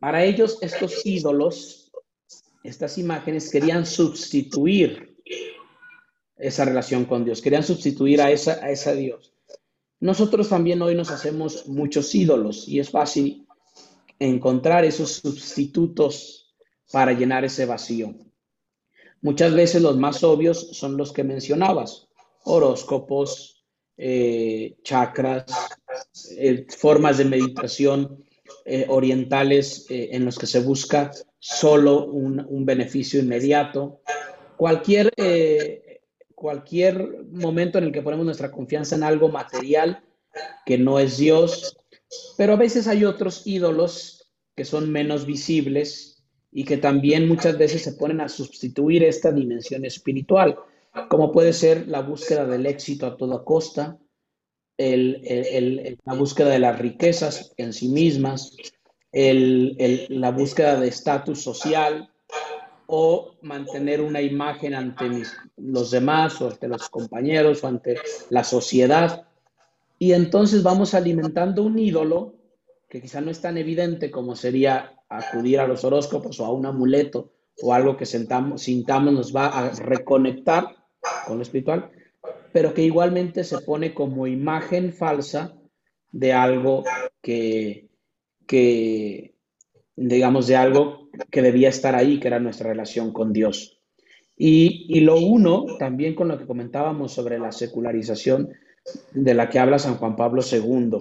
Para 0.00 0.24
ellos, 0.24 0.58
estos 0.62 1.04
ídolos, 1.06 1.81
estas 2.64 2.98
imágenes, 2.98 3.50
querían 3.50 3.86
sustituir 3.86 5.16
esa 6.36 6.64
relación 6.64 7.04
con 7.04 7.24
Dios, 7.24 7.40
querían 7.40 7.62
sustituir 7.62 8.20
a 8.20 8.30
esa, 8.30 8.60
a 8.64 8.94
Dios. 8.94 9.32
Nosotros 10.00 10.48
también 10.48 10.82
hoy 10.82 10.94
nos 10.94 11.10
hacemos 11.10 11.68
muchos 11.68 12.14
ídolos 12.14 12.68
y 12.68 12.80
es 12.80 12.90
fácil 12.90 13.46
encontrar 14.18 14.84
esos 14.84 15.12
sustitutos 15.12 16.54
para 16.90 17.12
llenar 17.12 17.44
ese 17.44 17.66
vacío. 17.66 18.14
Muchas 19.20 19.54
veces 19.54 19.82
los 19.82 19.96
más 19.96 20.24
obvios 20.24 20.70
son 20.72 20.96
los 20.96 21.12
que 21.12 21.22
mencionabas, 21.22 22.08
horóscopos, 22.44 23.64
eh, 23.96 24.78
chakras, 24.82 25.44
eh, 26.36 26.66
formas 26.76 27.18
de 27.18 27.24
meditación 27.24 28.24
eh, 28.64 28.86
orientales 28.88 29.86
en 29.88 30.24
los 30.24 30.38
que 30.38 30.46
se 30.46 30.60
busca 30.60 31.12
solo 31.42 32.06
un, 32.06 32.46
un 32.48 32.64
beneficio 32.64 33.18
inmediato. 33.18 34.00
Cualquier, 34.56 35.12
cualquier 36.36 37.24
momento 37.32 37.78
en 37.78 37.84
el 37.84 37.92
que 37.92 38.00
ponemos 38.00 38.24
nuestra 38.24 38.52
confianza 38.52 38.94
en 38.94 39.02
algo 39.02 39.28
material 39.28 40.04
que 40.64 40.78
no 40.78 41.00
es 41.00 41.18
Dios, 41.18 41.76
pero 42.36 42.52
a 42.52 42.56
veces 42.56 42.86
hay 42.86 43.04
otros 43.04 43.44
ídolos 43.44 44.30
que 44.54 44.64
son 44.64 44.92
menos 44.92 45.26
visibles 45.26 46.22
y 46.52 46.64
que 46.64 46.76
también 46.76 47.26
muchas 47.26 47.58
veces 47.58 47.82
se 47.82 47.94
ponen 47.94 48.20
a 48.20 48.28
sustituir 48.28 49.02
esta 49.02 49.32
dimensión 49.32 49.84
espiritual, 49.84 50.56
como 51.08 51.32
puede 51.32 51.52
ser 51.52 51.88
la 51.88 52.02
búsqueda 52.02 52.46
del 52.46 52.66
éxito 52.66 53.06
a 53.06 53.16
toda 53.16 53.42
costa, 53.42 53.98
la 54.78 56.14
búsqueda 56.14 56.50
de 56.50 56.58
las 56.60 56.78
riquezas 56.78 57.52
en 57.56 57.72
sí 57.72 57.88
mismas, 57.88 58.56
la 59.12 60.30
búsqueda 60.30 60.80
de 60.80 60.88
estatus 60.88 61.42
social 61.42 62.10
o 62.86 63.34
mantener 63.42 64.00
una 64.00 64.20
imagen 64.20 64.74
ante 64.74 65.04
los 65.56 65.90
demás 65.90 66.40
o 66.40 66.48
ante 66.48 66.68
los 66.68 66.88
compañeros 66.88 67.62
o 67.62 67.68
ante 67.68 67.96
la 68.30 68.44
sociedad. 68.44 69.26
Y 69.98 70.12
entonces 70.12 70.62
vamos 70.62 70.94
alimentando 70.94 71.62
un 71.62 71.78
ídolo 71.78 72.34
que 72.88 73.00
quizá 73.00 73.20
no 73.20 73.30
es 73.30 73.40
tan 73.40 73.56
evidente 73.56 74.10
como 74.10 74.36
sería 74.36 74.92
acudir 75.08 75.60
a 75.60 75.66
los 75.66 75.84
horóscopos 75.84 76.40
o 76.40 76.44
a 76.44 76.52
un 76.52 76.66
amuleto 76.66 77.32
o 77.62 77.72
algo 77.72 77.96
que 77.96 78.06
sentamos, 78.06 78.62
sintamos 78.62 79.12
nos 79.12 79.34
va 79.34 79.46
a 79.46 79.70
reconectar 79.70 80.76
con 81.26 81.36
lo 81.36 81.42
espiritual, 81.42 81.90
pero 82.52 82.74
que 82.74 82.82
igualmente 82.82 83.44
se 83.44 83.58
pone 83.58 83.94
como 83.94 84.26
imagen 84.26 84.92
falsa 84.92 85.54
de 86.10 86.32
algo 86.32 86.84
que, 87.20 87.88
que, 88.46 89.34
digamos, 89.96 90.46
de 90.46 90.56
algo 90.56 91.08
que 91.30 91.42
debía 91.42 91.68
estar 91.68 91.94
ahí, 91.94 92.18
que 92.18 92.28
era 92.28 92.40
nuestra 92.40 92.68
relación 92.68 93.12
con 93.12 93.32
Dios. 93.32 93.80
Y, 94.36 94.86
y 94.88 95.00
lo 95.00 95.20
uno, 95.20 95.66
también 95.78 96.14
con 96.14 96.28
lo 96.28 96.38
que 96.38 96.46
comentábamos 96.46 97.12
sobre 97.12 97.38
la 97.38 97.52
secularización 97.52 98.50
de 99.12 99.34
la 99.34 99.48
que 99.48 99.58
habla 99.58 99.78
San 99.78 99.96
Juan 99.96 100.16
Pablo 100.16 100.42
II. 100.42 100.98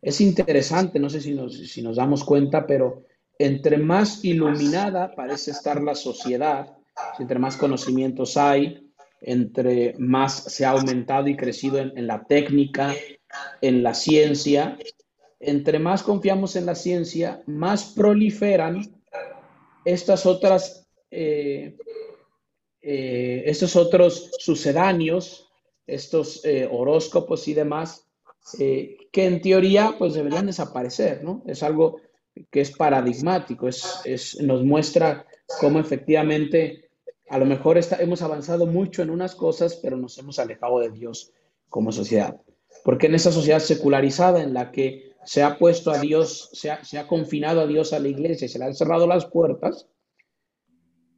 Es 0.00 0.20
interesante, 0.20 0.98
no 0.98 1.08
sé 1.08 1.20
si 1.20 1.32
nos, 1.34 1.56
si 1.56 1.82
nos 1.82 1.96
damos 1.96 2.24
cuenta, 2.24 2.66
pero 2.66 3.04
entre 3.38 3.78
más 3.78 4.24
iluminada 4.24 5.14
parece 5.14 5.50
estar 5.50 5.82
la 5.82 5.94
sociedad, 5.94 6.76
entre 7.18 7.38
más 7.38 7.56
conocimientos 7.56 8.36
hay, 8.36 8.92
entre 9.20 9.94
más 9.98 10.44
se 10.44 10.64
ha 10.64 10.70
aumentado 10.70 11.28
y 11.28 11.36
crecido 11.36 11.78
en, 11.78 12.06
la 12.06 12.24
técnica, 12.24 12.94
en 13.60 13.82
la 13.82 13.94
ciencia, 13.94 14.76
entre 15.42 15.80
más 15.80 16.04
confiamos 16.04 16.54
en 16.54 16.66
la 16.66 16.76
ciencia, 16.76 17.42
más 17.46 17.92
proliferan 17.96 18.80
estas 19.84 20.24
otras, 20.24 20.86
eh, 21.10 21.76
eh, 22.80 23.42
estos 23.46 23.74
otros 23.74 24.30
sucedáneos, 24.38 25.50
estos 25.86 26.44
eh, 26.44 26.68
horóscopos 26.70 27.48
y 27.48 27.54
demás, 27.54 28.08
que 28.56 28.98
en 29.14 29.40
teoría 29.40 29.94
pues 29.98 30.14
deberían 30.14 30.46
desaparecer, 30.46 31.22
¿no? 31.22 31.44
Es 31.46 31.62
algo 31.62 32.00
que 32.50 32.60
es 32.60 32.72
paradigmático, 32.72 33.68
es, 33.68 34.38
nos 34.40 34.64
muestra 34.64 35.26
cómo 35.60 35.78
efectivamente 35.78 36.88
a 37.28 37.38
lo 37.38 37.46
mejor 37.46 37.78
hemos 38.00 38.22
avanzado 38.22 38.66
mucho 38.66 39.02
en 39.02 39.10
unas 39.10 39.36
cosas, 39.36 39.76
pero 39.76 39.96
nos 39.96 40.18
hemos 40.18 40.38
alejado 40.40 40.80
de 40.80 40.90
Dios 40.90 41.32
como 41.68 41.92
sociedad. 41.92 42.40
Porque 42.84 43.06
en 43.06 43.14
esa 43.14 43.30
sociedad 43.30 43.60
secularizada 43.60 44.42
en 44.42 44.54
la 44.54 44.72
que 44.72 45.11
se 45.24 45.42
ha 45.42 45.58
puesto 45.58 45.90
a 45.90 45.98
Dios, 45.98 46.50
se 46.52 46.70
ha, 46.70 46.84
se 46.84 46.98
ha 46.98 47.06
confinado 47.06 47.60
a 47.60 47.66
Dios 47.66 47.92
a 47.92 47.98
la 47.98 48.08
iglesia 48.08 48.46
y 48.46 48.48
se 48.48 48.58
le 48.58 48.66
han 48.66 48.74
cerrado 48.74 49.06
las 49.06 49.26
puertas, 49.26 49.88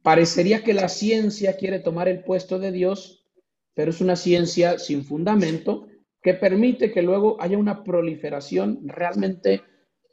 parecería 0.03 0.63
que 0.63 0.73
la 0.73 0.87
ciencia 0.87 1.57
quiere 1.57 1.79
tomar 1.79 2.07
el 2.07 2.23
puesto 2.23 2.59
de 2.59 2.71
Dios, 2.71 3.25
pero 3.73 3.91
es 3.91 4.01
una 4.01 4.15
ciencia 4.15 4.77
sin 4.79 5.03
fundamento 5.03 5.87
que 6.21 6.33
permite 6.33 6.91
que 6.91 7.01
luego 7.01 7.37
haya 7.39 7.57
una 7.57 7.83
proliferación 7.83 8.79
realmente 8.83 9.61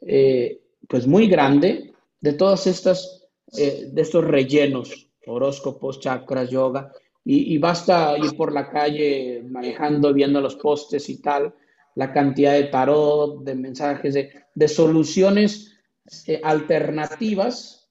eh, 0.01 0.61
pues 0.89 1.07
muy 1.07 1.27
grande 1.29 1.93
de 2.21 2.33
todas 2.33 2.67
estas, 2.67 3.29
eh, 3.57 3.89
de 3.91 4.03
estos 4.03 4.25
rellenos, 4.25 5.11
horóscopos, 5.27 6.01
chakras, 6.01 6.51
yoga, 6.51 6.93
y, 7.25 7.57
basta 7.59 8.19
ir 8.19 8.37
por 8.37 8.53
la 8.53 8.69
calle 8.69 9.45
manejando, 9.49 10.13
viendo 10.13 10.41
los 10.41 10.57
postes 10.57 11.09
y 11.09 11.23
tal, 11.23 11.55
la 11.95 12.13
cantidad 12.13 12.55
de 12.55 12.65
tarot, 12.65 13.43
de 13.45 13.55
mensajes, 13.55 14.15
de, 14.15 14.69
soluciones 14.69 15.79
eh, 16.27 16.41
alternativas 16.43 17.91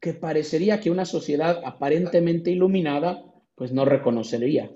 que 0.00 0.14
parecería 0.14 0.80
que 0.80 0.90
una 0.90 1.04
sociedad 1.04 1.60
aparentemente 1.64 2.50
iluminada 2.50 3.24
pues 3.54 3.72
no 3.72 3.84
reconocería, 3.84 4.70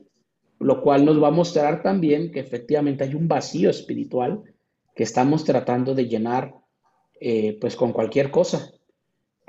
lo 0.59 0.83
cual 0.83 1.05
nos 1.05 1.23
va 1.23 1.29
a 1.29 1.33
mostrar 1.33 1.83
también 1.83 2.33
que 2.33 2.41
efectivamente 2.41 3.05
hay 3.05 3.15
un 3.15 3.29
vacío 3.29 3.71
espiritual 3.71 4.43
que 4.95 5.03
estamos 5.03 5.45
tratando 5.45 5.95
de 5.95 6.07
llenar 6.07 6.55
eh, 7.21 7.59
pues 7.61 7.77
con 7.77 7.93
cualquier 7.93 8.31
cosa 8.31 8.73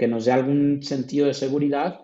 que 0.02 0.08
nos 0.08 0.26
dé 0.26 0.32
algún 0.32 0.82
sentido 0.82 1.28
de 1.28 1.36
seguridad, 1.36 2.02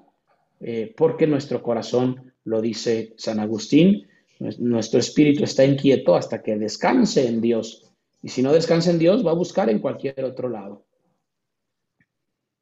eh, 0.60 0.94
porque 0.96 1.26
nuestro 1.26 1.64
corazón, 1.64 2.32
lo 2.44 2.62
dice 2.62 3.16
San 3.18 3.40
Agustín, 3.40 4.08
nuestro 4.40 5.00
espíritu 5.00 5.44
está 5.44 5.66
inquieto 5.66 6.16
hasta 6.16 6.42
que 6.42 6.58
descanse 6.58 7.28
en 7.28 7.42
Dios. 7.42 7.84
Y 8.22 8.30
si 8.30 8.42
no 8.42 8.52
descansa 8.52 8.92
en 8.92 9.00
Dios, 9.00 9.26
va 9.26 9.32
a 9.32 9.36
buscar 9.36 9.70
en 9.70 9.80
cualquier 9.80 10.24
otro 10.24 10.50
lado. 10.50 10.86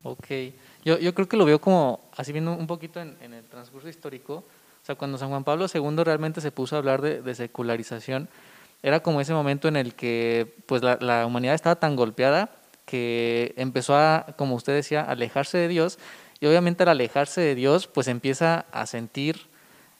Ok, 0.03 0.27
yo, 0.83 0.99
yo 0.99 1.15
creo 1.15 1.27
que 1.27 1.37
lo 1.37 1.45
veo 1.45 1.59
como, 1.59 2.11
así 2.15 2.31
viendo 2.31 2.53
un 2.53 2.67
poquito 2.67 3.01
en, 3.01 3.33
el 3.33 3.43
transcurso 3.45 3.89
histórico, 3.89 4.35
o 4.35 4.85
sea, 4.85 4.95
cuando 4.95 5.17
San 5.17 5.29
Juan 5.29 5.43
Pablo 5.43 5.65
II 5.73 6.03
realmente 6.03 6.41
se 6.41 6.51
puso 6.51 6.75
a 6.75 6.79
hablar 6.79 7.01
de, 7.01 7.23
de 7.23 7.33
secularización, 7.33 8.29
era 8.83 8.99
como 9.01 9.19
ese 9.19 9.33
momento 9.33 9.67
en 9.67 9.77
el 9.77 9.95
que 9.95 10.53
pues 10.67 10.83
la, 10.83 10.99
la 11.01 11.25
humanidad 11.25 11.55
estaba 11.55 11.77
tan 11.77 11.95
golpeada 11.95 12.51
que 12.85 13.55
empezó 13.57 13.95
a, 13.95 14.35
como 14.37 14.53
usted 14.53 14.75
decía, 14.75 15.01
alejarse 15.01 15.57
de 15.57 15.67
Dios 15.67 15.97
y 16.39 16.45
obviamente 16.45 16.83
al 16.83 16.89
alejarse 16.89 17.41
de 17.41 17.55
Dios, 17.55 17.87
pues 17.87 18.07
empieza 18.07 18.65
a 18.71 18.85
sentir 18.85 19.47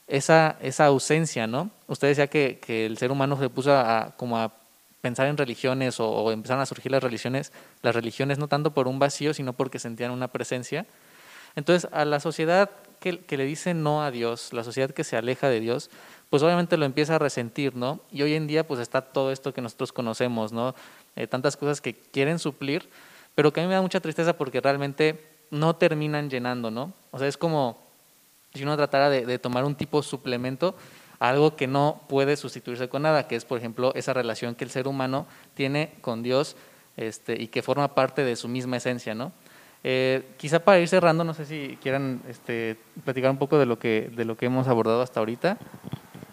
esa, 0.08 0.58
esa 0.62 0.86
ausencia, 0.86 1.48
¿no? 1.48 1.72
Usted 1.88 2.10
decía 2.10 2.28
que, 2.28 2.60
que 2.60 2.86
el 2.86 2.98
ser 2.98 3.12
humano 3.12 3.38
se 3.40 3.50
puso 3.50 3.74
a, 3.74 4.14
como 4.18 4.38
a 4.38 4.52
pensar 5.02 5.28
en 5.28 5.38
religiones 5.38 6.00
o, 6.00 6.32
empezaron 6.32 6.62
a 6.62 6.66
surgir 6.66 6.92
las 6.92 7.04
religiones, 7.04 7.52
las 7.84 7.94
religiones 7.94 8.40
no 8.40 8.48
tanto 8.48 8.72
por 8.72 8.88
un 8.88 8.98
vacío, 8.98 9.34
sino 9.34 9.54
porque 9.54 9.78
sentían 9.78 10.12
una 10.12 10.30
presencia. 10.30 10.86
Entonces, 11.56 11.90
a 11.94 12.06
la 12.06 12.20
sociedad 12.20 12.72
que, 13.00 13.20
que, 13.20 13.38
le 13.38 13.46
dice 13.46 13.74
no 13.76 14.04
a 14.04 14.10
Dios, 14.10 14.52
la 14.52 14.64
sociedad 14.64 14.90
que 14.90 15.04
se 15.04 15.16
aleja 15.16 15.48
de 15.48 15.60
Dios, 15.60 15.92
pues 16.32 16.42
obviamente 16.42 16.76
lo 16.76 16.86
empieza 16.86 17.16
a 17.16 17.20
resentir, 17.20 17.76
¿no? 17.76 18.00
Y 18.12 18.24
hoy 18.24 18.34
en 18.34 18.48
día 18.48 18.66
pues 18.66 18.80
está 18.80 19.02
todo 19.02 19.32
esto 19.32 19.54
que 19.54 19.62
nosotros 19.62 19.94
conocemos, 19.94 20.52
¿no? 20.52 20.74
Eh, 21.16 21.28
tantas 21.28 21.56
cosas 21.56 21.82
que 21.82 21.94
quieren 21.94 22.40
suplir, 22.40 22.90
pero 23.36 23.54
que 23.54 23.60
a 23.60 23.64
mí 23.64 23.70
me 23.70 23.76
da 23.76 23.84
mucha 23.84 24.00
tristeza 24.00 24.36
porque 24.36 24.60
realmente 24.60 25.24
no 25.52 25.76
terminan 25.76 26.32
llenando, 26.32 26.72
¿no? 26.72 26.94
O 27.12 27.20
sea, 27.20 27.28
es 27.28 27.38
como 27.38 27.85
si 28.58 28.64
uno 28.64 28.76
tratara 28.76 29.10
de, 29.10 29.40
tomar 29.40 29.66
un 29.66 29.76
tipo 29.76 30.02
suplemento 30.04 30.76
algo 31.20 31.56
que 31.56 31.68
no 31.68 32.02
puede 32.10 32.36
sustituirse 32.36 32.90
con 32.90 33.04
nada, 33.04 33.28
que 33.28 33.36
es, 33.36 33.46
por 33.46 33.58
ejemplo, 33.58 33.94
esa 33.96 34.14
relación 34.14 34.54
que 34.54 34.66
el 34.66 34.70
ser 34.70 34.88
humano 34.88 35.28
tiene 35.54 35.94
con 36.02 36.24
Dios 36.24 36.58
este, 36.98 37.42
y 37.42 37.48
que 37.48 37.62
forma 37.62 37.96
parte 37.96 38.24
de 38.24 38.36
su 38.36 38.48
misma 38.48 38.78
esencia, 38.78 39.16
¿no? 39.16 39.32
Eh, 39.84 40.24
quizá 40.38 40.60
para 40.60 40.80
ir 40.80 40.88
cerrando, 40.88 41.24
no 41.24 41.34
sé 41.34 41.46
si 41.46 41.78
quieran 41.82 42.22
este, 42.28 42.76
platicar 43.04 43.30
un 43.30 43.38
poco 43.38 43.58
de 43.60 43.66
lo, 43.66 43.78
que, 43.78 44.12
de 44.16 44.26
lo 44.26 44.36
que 44.36 44.48
hemos 44.48 44.68
abordado 44.68 45.02
hasta 45.02 45.20
ahorita. 45.20 45.58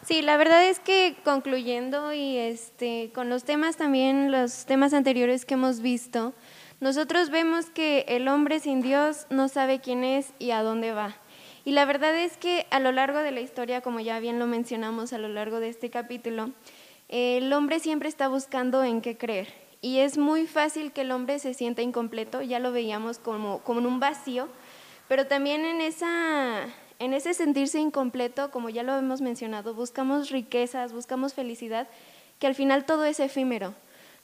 Sí, 0.04 0.22
la 0.22 0.36
verdad 0.36 0.64
es 0.64 0.80
que 0.80 1.16
concluyendo 1.24 2.12
y 2.12 2.38
este, 2.38 3.10
con 3.14 3.28
los 3.28 3.44
temas 3.44 3.76
también, 3.76 4.32
los 4.32 4.64
temas 4.64 4.94
anteriores 4.94 5.44
que 5.44 5.54
hemos 5.54 5.80
visto, 5.80 6.32
nosotros 6.80 7.30
vemos 7.30 7.66
que 7.66 8.04
el 8.08 8.26
hombre 8.26 8.58
sin 8.58 8.82
Dios 8.82 9.26
no 9.30 9.48
sabe 9.48 9.80
quién 9.80 10.02
es 10.02 10.32
y 10.40 10.50
a 10.50 10.62
dónde 10.62 10.92
va. 10.92 11.14
Y 11.64 11.72
la 11.72 11.84
verdad 11.84 12.16
es 12.16 12.36
que 12.36 12.66
a 12.70 12.80
lo 12.80 12.90
largo 12.90 13.20
de 13.20 13.30
la 13.30 13.40
historia, 13.40 13.80
como 13.82 14.00
ya 14.00 14.18
bien 14.18 14.38
lo 14.38 14.46
mencionamos 14.46 15.12
a 15.12 15.18
lo 15.18 15.28
largo 15.28 15.60
de 15.60 15.68
este 15.68 15.90
capítulo, 15.90 16.50
el 17.08 17.52
hombre 17.52 17.78
siempre 17.78 18.08
está 18.08 18.26
buscando 18.26 18.82
en 18.82 19.00
qué 19.00 19.16
creer. 19.16 19.48
Y 19.80 19.98
es 19.98 20.18
muy 20.18 20.46
fácil 20.46 20.92
que 20.92 21.02
el 21.02 21.12
hombre 21.12 21.38
se 21.38 21.54
sienta 21.54 21.82
incompleto, 21.82 22.42
ya 22.42 22.58
lo 22.58 22.72
veíamos 22.72 23.18
como, 23.18 23.60
como 23.60 23.86
un 23.86 24.00
vacío, 24.00 24.48
pero 25.08 25.26
también 25.26 25.64
en, 25.64 25.80
esa, 25.80 26.62
en 26.98 27.14
ese 27.14 27.34
sentirse 27.34 27.78
incompleto, 27.78 28.50
como 28.50 28.68
ya 28.68 28.82
lo 28.82 28.96
hemos 28.96 29.20
mencionado, 29.20 29.74
buscamos 29.74 30.30
riquezas, 30.30 30.92
buscamos 30.92 31.34
felicidad, 31.34 31.88
que 32.38 32.46
al 32.46 32.54
final 32.54 32.86
todo 32.86 33.04
es 33.04 33.20
efímero. 33.20 33.74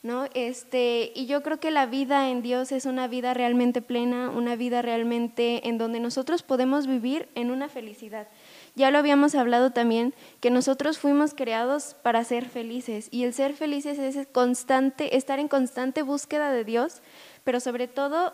¿No? 0.03 0.27
Este, 0.35 1.13
y 1.15 1.27
yo 1.27 1.43
creo 1.43 1.59
que 1.59 1.71
la 1.71 1.87
vida 1.87 2.31
en 2.31 2.43
Dios 2.43 2.71
es 2.73 2.87
una 2.87 3.09
vida 3.09 3.35
realmente 3.35 3.83
plena, 3.83 4.31
una 4.31 4.55
vida 4.55 4.81
realmente 4.81 5.69
en 5.69 5.79
donde 5.79 6.01
nosotros 6.01 6.43
podemos 6.43 6.87
vivir 6.87 7.29
en 7.35 7.51
una 7.51 7.69
felicidad. 7.69 8.29
Ya 8.77 8.91
lo 8.91 8.99
habíamos 8.99 9.35
hablado 9.35 9.73
también, 9.73 10.15
que 10.41 10.51
nosotros 10.51 10.99
fuimos 10.99 11.35
creados 11.35 11.97
para 12.03 12.23
ser 12.23 12.49
felices 12.49 13.09
y 13.11 13.25
el 13.25 13.35
ser 13.35 13.55
felices 13.55 13.99
es 13.99 14.27
constante, 14.29 15.17
estar 15.17 15.41
en 15.41 15.49
constante 15.49 16.03
búsqueda 16.03 16.53
de 16.53 16.65
Dios, 16.65 17.03
pero 17.43 17.59
sobre 17.59 17.89
todo 17.89 18.33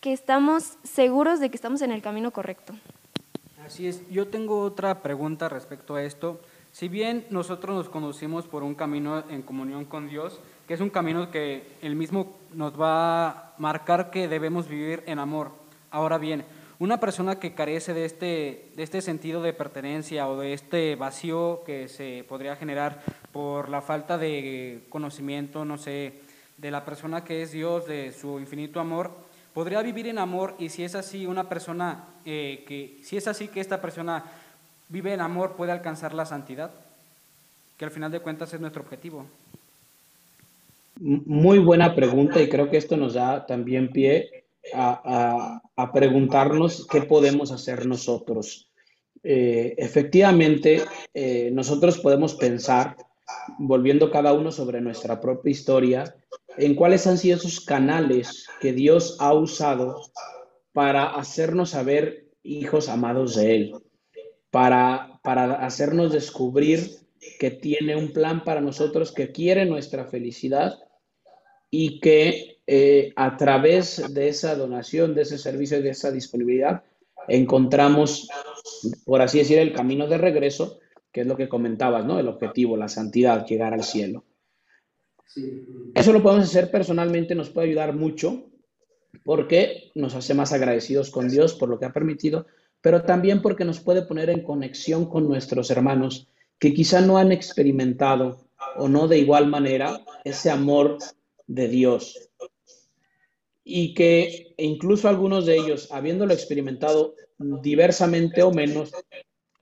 que 0.00 0.12
estamos 0.12 0.78
seguros 0.84 1.40
de 1.40 1.50
que 1.50 1.56
estamos 1.56 1.82
en 1.82 1.90
el 1.90 2.02
camino 2.02 2.30
correcto. 2.30 2.74
Así 3.64 3.88
es, 3.88 4.06
yo 4.10 4.28
tengo 4.28 4.60
otra 4.60 5.02
pregunta 5.02 5.48
respecto 5.48 5.94
a 5.96 6.02
esto. 6.02 6.40
Si 6.70 6.88
bien 6.88 7.26
nosotros 7.30 7.74
nos 7.74 7.88
conducimos 7.88 8.46
por 8.46 8.62
un 8.62 8.74
camino 8.74 9.24
en 9.30 9.42
comunión 9.42 9.86
con 9.86 10.08
Dios, 10.08 10.40
que 10.66 10.74
es 10.74 10.80
un 10.80 10.90
camino 10.90 11.30
que 11.30 11.62
el 11.82 11.96
mismo 11.96 12.36
nos 12.52 12.80
va 12.80 13.28
a 13.28 13.52
marcar 13.58 14.10
que 14.10 14.28
debemos 14.28 14.68
vivir 14.68 15.02
en 15.06 15.18
amor. 15.18 15.52
Ahora 15.90 16.18
bien, 16.18 16.44
una 16.78 16.98
persona 16.98 17.38
que 17.38 17.54
carece 17.54 17.94
de 17.94 18.04
este, 18.04 18.70
de 18.74 18.82
este 18.82 19.00
sentido 19.00 19.42
de 19.42 19.52
pertenencia 19.52 20.28
o 20.28 20.38
de 20.38 20.52
este 20.52 20.96
vacío 20.96 21.62
que 21.64 21.88
se 21.88 22.24
podría 22.28 22.56
generar 22.56 23.00
por 23.32 23.68
la 23.68 23.80
falta 23.80 24.18
de 24.18 24.82
conocimiento, 24.88 25.64
no 25.64 25.78
sé, 25.78 26.14
de 26.56 26.70
la 26.70 26.84
persona 26.84 27.24
que 27.24 27.42
es 27.42 27.52
Dios, 27.52 27.86
de 27.86 28.12
su 28.12 28.38
infinito 28.38 28.80
amor, 28.80 29.10
podría 29.52 29.82
vivir 29.82 30.08
en 30.08 30.18
amor 30.18 30.54
y 30.58 30.68
si 30.68 30.82
es 30.84 30.94
así, 30.94 31.26
una 31.26 31.48
persona 31.48 32.04
eh, 32.24 32.64
que, 32.66 32.98
si 33.04 33.16
es 33.16 33.28
así 33.28 33.48
que 33.48 33.60
esta 33.60 33.80
persona 33.80 34.24
vive 34.88 35.12
en 35.12 35.20
amor, 35.20 35.52
puede 35.52 35.72
alcanzar 35.72 36.12
la 36.12 36.26
santidad, 36.26 36.70
que 37.76 37.84
al 37.84 37.90
final 37.90 38.10
de 38.10 38.20
cuentas 38.20 38.52
es 38.52 38.60
nuestro 38.60 38.82
objetivo. 38.82 39.26
Muy 41.06 41.58
buena 41.58 41.94
pregunta 41.94 42.40
y 42.40 42.48
creo 42.48 42.70
que 42.70 42.78
esto 42.78 42.96
nos 42.96 43.12
da 43.12 43.44
también 43.44 43.92
pie 43.92 44.46
a, 44.72 45.60
preguntarnos 45.92 46.86
qué 46.90 47.02
podemos 47.02 47.52
hacer 47.52 47.84
nosotros. 47.84 48.72
Eh, 49.22 49.74
efectivamente, 49.76 50.82
eh, 51.12 51.50
nosotros 51.52 51.98
podemos 51.98 52.34
pensar, 52.36 52.96
volviendo 53.58 54.10
cada 54.10 54.32
uno 54.32 54.50
sobre 54.50 54.80
nuestra 54.80 55.20
propia 55.20 55.50
historia, 55.50 56.16
en 56.56 56.74
cuáles 56.74 57.06
han 57.06 57.18
sido 57.18 57.36
esos 57.36 57.60
canales 57.60 58.46
que 58.62 58.72
Dios 58.72 59.18
ha 59.20 59.34
usado 59.34 60.00
para 60.72 61.04
hacernos 61.16 61.70
saber 61.70 62.30
hijos 62.42 62.88
amados 62.88 63.34
de 63.34 63.56
Él, 63.56 63.74
para, 64.50 65.20
para 65.22 65.66
hacernos 65.66 66.14
descubrir 66.14 66.92
que 67.38 67.50
tiene 67.50 67.94
un 67.94 68.14
plan 68.14 68.42
para 68.42 68.62
nosotros, 68.62 69.12
que 69.12 69.32
quiere 69.32 69.66
nuestra 69.66 70.06
felicidad 70.06 70.78
y 71.76 71.98
que 71.98 72.60
eh, 72.68 73.12
a 73.16 73.36
través 73.36 74.14
de 74.14 74.28
esa 74.28 74.54
donación, 74.54 75.12
de 75.12 75.22
ese 75.22 75.38
servicio 75.38 75.76
y 75.78 75.82
de 75.82 75.90
esa 75.90 76.12
disponibilidad, 76.12 76.84
encontramos, 77.26 78.28
por 79.04 79.20
así 79.20 79.38
decir, 79.38 79.58
el 79.58 79.72
camino 79.72 80.06
de 80.06 80.16
regreso, 80.16 80.78
que 81.10 81.22
es 81.22 81.26
lo 81.26 81.36
que 81.36 81.48
comentabas, 81.48 82.04
¿no? 82.04 82.20
El 82.20 82.28
objetivo, 82.28 82.76
la 82.76 82.86
santidad, 82.86 83.44
llegar 83.44 83.74
al 83.74 83.82
cielo. 83.82 84.22
Eso 85.96 86.12
lo 86.12 86.22
podemos 86.22 86.44
hacer 86.44 86.70
personalmente, 86.70 87.34
nos 87.34 87.50
puede 87.50 87.66
ayudar 87.66 87.92
mucho 87.92 88.44
porque 89.24 89.90
nos 89.96 90.14
hace 90.14 90.32
más 90.32 90.52
agradecidos 90.52 91.10
con 91.10 91.28
Dios 91.28 91.54
por 91.54 91.68
lo 91.68 91.80
que 91.80 91.86
ha 91.86 91.92
permitido, 91.92 92.46
pero 92.82 93.02
también 93.02 93.42
porque 93.42 93.64
nos 93.64 93.80
puede 93.80 94.02
poner 94.02 94.30
en 94.30 94.44
conexión 94.44 95.06
con 95.06 95.26
nuestros 95.26 95.72
hermanos 95.72 96.28
que 96.60 96.72
quizá 96.72 97.00
no 97.00 97.18
han 97.18 97.32
experimentado 97.32 98.46
o 98.76 98.88
no 98.88 99.08
de 99.08 99.18
igual 99.18 99.48
manera 99.48 100.00
ese 100.22 100.50
amor 100.50 100.98
de 101.46 101.68
Dios. 101.68 102.30
Y 103.62 103.94
que 103.94 104.54
incluso 104.58 105.08
algunos 105.08 105.46
de 105.46 105.56
ellos, 105.56 105.88
habiéndolo 105.90 106.34
experimentado 106.34 107.14
diversamente 107.38 108.42
o 108.42 108.52
menos, 108.52 108.92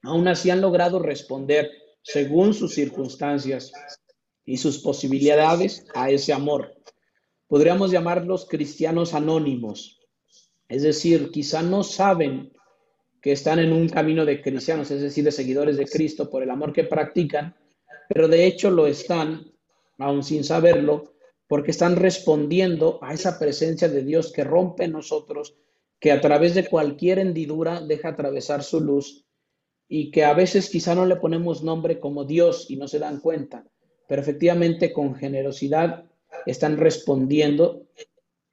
aún 0.02 0.28
así 0.28 0.50
han 0.50 0.60
logrado 0.60 0.98
responder 0.98 1.70
según 2.02 2.52
sus 2.54 2.74
circunstancias 2.74 3.72
y 4.44 4.56
sus 4.56 4.78
posibilidades 4.78 5.86
a 5.94 6.10
ese 6.10 6.32
amor. 6.32 6.74
Podríamos 7.46 7.90
llamarlos 7.90 8.46
cristianos 8.48 9.14
anónimos. 9.14 10.00
Es 10.68 10.82
decir, 10.82 11.30
quizá 11.30 11.62
no 11.62 11.84
saben 11.84 12.52
que 13.20 13.32
están 13.32 13.60
en 13.60 13.72
un 13.72 13.88
camino 13.88 14.24
de 14.24 14.42
cristianos, 14.42 14.90
es 14.90 15.00
decir, 15.00 15.22
de 15.22 15.30
seguidores 15.30 15.76
de 15.76 15.86
Cristo 15.86 16.28
por 16.28 16.42
el 16.42 16.50
amor 16.50 16.72
que 16.72 16.84
practican, 16.84 17.54
pero 18.08 18.26
de 18.26 18.46
hecho 18.46 18.70
lo 18.70 18.86
están, 18.86 19.52
aún 19.98 20.24
sin 20.24 20.42
saberlo, 20.42 21.11
porque 21.52 21.72
están 21.72 21.96
respondiendo 21.96 22.98
a 23.02 23.12
esa 23.12 23.38
presencia 23.38 23.86
de 23.86 24.02
Dios 24.02 24.32
que 24.32 24.42
rompe 24.42 24.88
nosotros, 24.88 25.54
que 26.00 26.10
a 26.10 26.18
través 26.18 26.54
de 26.54 26.66
cualquier 26.66 27.18
hendidura 27.18 27.82
deja 27.82 28.08
atravesar 28.08 28.62
su 28.62 28.80
luz 28.80 29.26
y 29.86 30.10
que 30.10 30.24
a 30.24 30.32
veces 30.32 30.70
quizá 30.70 30.94
no 30.94 31.04
le 31.04 31.16
ponemos 31.16 31.62
nombre 31.62 32.00
como 32.00 32.24
Dios 32.24 32.70
y 32.70 32.76
no 32.76 32.88
se 32.88 32.98
dan 32.98 33.20
cuenta, 33.20 33.66
pero 34.08 34.22
efectivamente 34.22 34.94
con 34.94 35.14
generosidad 35.14 36.06
están 36.46 36.78
respondiendo 36.78 37.86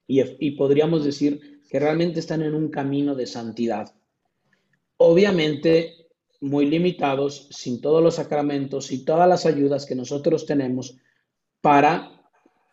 y 0.06 0.50
podríamos 0.50 1.02
decir 1.02 1.62
que 1.70 1.80
realmente 1.80 2.20
están 2.20 2.42
en 2.42 2.54
un 2.54 2.68
camino 2.68 3.14
de 3.14 3.26
santidad. 3.26 3.94
Obviamente 4.98 6.08
muy 6.42 6.66
limitados, 6.66 7.48
sin 7.50 7.80
todos 7.80 8.02
los 8.02 8.16
sacramentos 8.16 8.92
y 8.92 9.06
todas 9.06 9.26
las 9.26 9.46
ayudas 9.46 9.86
que 9.86 9.94
nosotros 9.94 10.44
tenemos 10.44 10.98
para 11.62 12.19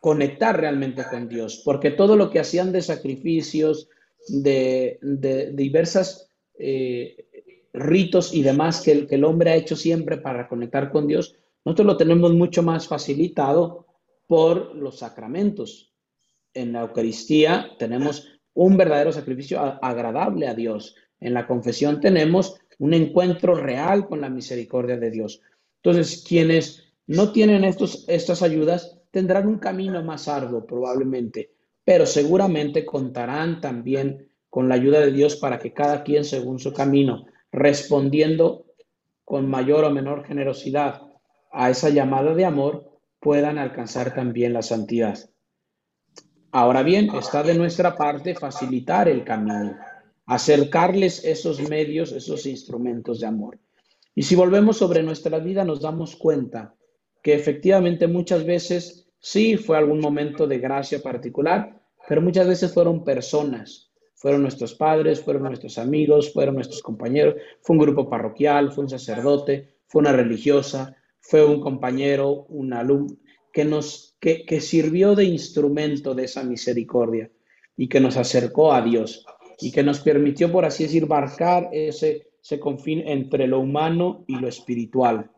conectar 0.07 0.57
realmente 0.57 1.03
con 1.09 1.27
Dios, 1.27 1.61
porque 1.65 1.91
todo 1.91 2.15
lo 2.15 2.29
que 2.29 2.39
hacían 2.39 2.71
de 2.71 2.81
sacrificios, 2.81 3.89
de, 4.29 4.99
de, 5.01 5.51
diversas 5.51 6.29
eh, 6.57 7.27
ritos 7.73 8.33
y 8.33 8.41
demás 8.41 8.79
que 8.81 8.93
el, 8.93 9.07
que 9.07 9.15
el 9.15 9.25
hombre 9.25 9.51
ha 9.51 9.55
hecho 9.55 9.75
siempre 9.75 10.17
para 10.17 10.47
conectar 10.47 10.91
con 10.91 11.07
Dios, 11.07 11.35
nosotros 11.65 11.87
lo 11.87 11.97
tenemos 11.97 12.33
mucho 12.33 12.63
más 12.63 12.87
facilitado 12.87 13.85
por 14.27 14.73
los 14.75 14.99
sacramentos. 14.99 15.93
En 16.53 16.71
la 16.71 16.83
Eucaristía 16.83 17.71
tenemos 17.77 18.39
un 18.53 18.77
verdadero 18.77 19.11
sacrificio 19.11 19.59
agradable 19.59 20.47
a 20.47 20.53
Dios 20.53 20.95
en 21.19 21.33
la 21.33 21.47
confesión 21.47 21.99
tenemos 21.99 22.59
un 22.79 22.93
encuentro 22.93 23.55
real 23.55 24.07
con 24.07 24.21
la 24.21 24.29
misericordia 24.29 24.97
de 24.97 25.09
Dios. 25.09 25.41
Entonces, 25.81 26.23
quienes 26.27 26.93
no 27.07 27.31
tienen 27.31 27.63
estos, 27.63 28.05
estas 28.07 28.41
ayudas 28.41 28.96
tendrán 29.11 29.47
un 29.47 29.59
camino 29.59 30.03
más 30.03 30.27
arduo 30.27 30.65
probablemente, 30.65 31.53
pero 31.83 32.05
seguramente 32.05 32.85
contarán 32.85 33.61
también 33.61 34.29
con 34.49 34.69
la 34.69 34.75
ayuda 34.75 34.99
de 34.99 35.11
Dios 35.11 35.35
para 35.35 35.59
que 35.59 35.73
cada 35.73 36.03
quien 36.03 36.25
según 36.25 36.59
su 36.59 36.73
camino, 36.73 37.25
respondiendo 37.51 38.65
con 39.23 39.49
mayor 39.49 39.83
o 39.83 39.89
menor 39.91 40.25
generosidad 40.25 41.01
a 41.51 41.69
esa 41.69 41.89
llamada 41.89 42.33
de 42.33 42.45
amor, 42.45 42.91
puedan 43.19 43.57
alcanzar 43.57 44.13
también 44.13 44.53
la 44.53 44.61
santidad. 44.61 45.17
Ahora 46.51 46.81
bien, 46.81 47.09
está 47.15 47.43
de 47.43 47.55
nuestra 47.55 47.95
parte 47.95 48.35
facilitar 48.35 49.07
el 49.09 49.23
camino, 49.23 49.77
acercarles 50.25 51.23
esos 51.25 51.67
medios, 51.69 52.11
esos 52.11 52.45
instrumentos 52.45 53.19
de 53.19 53.27
amor. 53.27 53.59
Y 54.15 54.23
si 54.23 54.35
volvemos 54.35 54.77
sobre 54.77 55.03
nuestra 55.03 55.39
vida, 55.39 55.63
nos 55.63 55.81
damos 55.81 56.15
cuenta 56.15 56.73
que 57.27 57.33
efectivamente 57.33 58.07
muchas 58.07 58.45
veces 58.45 59.05
sí 59.19 59.57
fue 59.57 59.77
algún 59.77 59.99
momento 59.99 60.47
de 60.47 60.59
gracia 60.59 61.01
particular, 61.01 61.77
pero 62.07 62.21
muchas 62.21 62.47
veces 62.47 62.73
fueron 62.73 63.03
personas, 63.03 63.91
fueron 64.15 64.43
nuestros 64.43 64.75
padres, 64.75 65.19
fueron 65.19 65.43
nuestros 65.43 65.77
amigos, 65.77 66.31
fueron 66.31 66.55
nuestros 66.55 66.81
compañeros, 66.81 67.35
fue 67.59 67.73
un 67.75 67.81
grupo 67.81 68.09
parroquial, 68.09 68.71
fue 68.71 68.85
un 68.85 68.89
sacerdote, 68.89 69.75
fue 69.87 69.99
una 69.99 70.13
religiosa, 70.13 70.95
fue 71.19 71.43
un 71.43 71.59
compañero, 71.59 72.45
un 72.47 72.71
alumno, 72.71 73.17
que 73.51 73.65
nos 73.65 74.15
que, 74.21 74.45
que 74.45 74.61
sirvió 74.61 75.13
de 75.13 75.25
instrumento 75.25 76.15
de 76.15 76.23
esa 76.23 76.43
misericordia 76.43 77.29
y 77.75 77.89
que 77.89 77.99
nos 77.99 78.15
acercó 78.15 78.71
a 78.71 78.81
Dios 78.81 79.25
y 79.59 79.73
que 79.73 79.83
nos 79.83 79.99
permitió, 79.99 80.49
por 80.49 80.63
así 80.63 80.83
decir, 80.83 81.07
barcar 81.07 81.67
ese, 81.73 82.29
ese 82.41 82.57
confín 82.57 83.05
entre 83.05 83.47
lo 83.47 83.59
humano 83.59 84.23
y 84.27 84.37
lo 84.39 84.47
espiritual. 84.47 85.29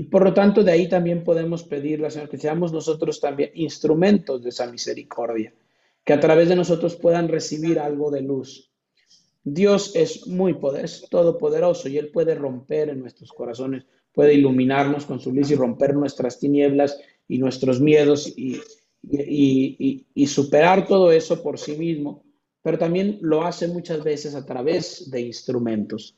Y 0.00 0.04
por 0.04 0.24
lo 0.24 0.32
tanto, 0.32 0.64
de 0.64 0.72
ahí 0.72 0.88
también 0.88 1.22
podemos 1.22 1.62
pedirle 1.62 2.06
al 2.06 2.10
Señor 2.10 2.30
que 2.30 2.38
seamos 2.38 2.72
nosotros 2.72 3.20
también 3.20 3.50
instrumentos 3.52 4.42
de 4.42 4.48
esa 4.48 4.64
misericordia, 4.66 5.52
que 6.02 6.14
a 6.14 6.18
través 6.18 6.48
de 6.48 6.56
nosotros 6.56 6.96
puedan 6.96 7.28
recibir 7.28 7.78
algo 7.78 8.10
de 8.10 8.22
luz. 8.22 8.70
Dios 9.44 9.94
es 9.94 10.26
muy 10.26 10.54
poderoso, 10.54 11.06
todopoderoso 11.10 11.86
y 11.90 11.98
Él 11.98 12.08
puede 12.08 12.34
romper 12.34 12.88
en 12.88 13.00
nuestros 13.00 13.30
corazones, 13.30 13.84
puede 14.14 14.32
iluminarnos 14.32 15.04
con 15.04 15.20
su 15.20 15.34
luz 15.34 15.50
y 15.50 15.54
romper 15.54 15.94
nuestras 15.94 16.38
tinieblas 16.38 16.98
y 17.28 17.36
nuestros 17.36 17.78
miedos 17.78 18.26
y, 18.26 18.58
y, 19.02 20.06
y, 20.14 20.26
superar 20.28 20.86
todo 20.86 21.12
eso 21.12 21.42
por 21.42 21.58
sí 21.58 21.76
mismo, 21.76 22.24
pero 22.62 22.78
también 22.78 23.18
lo 23.20 23.44
hace 23.44 23.68
muchas 23.68 24.02
veces 24.02 24.34
a 24.34 24.46
través 24.46 25.10
de 25.10 25.20
instrumentos, 25.20 26.16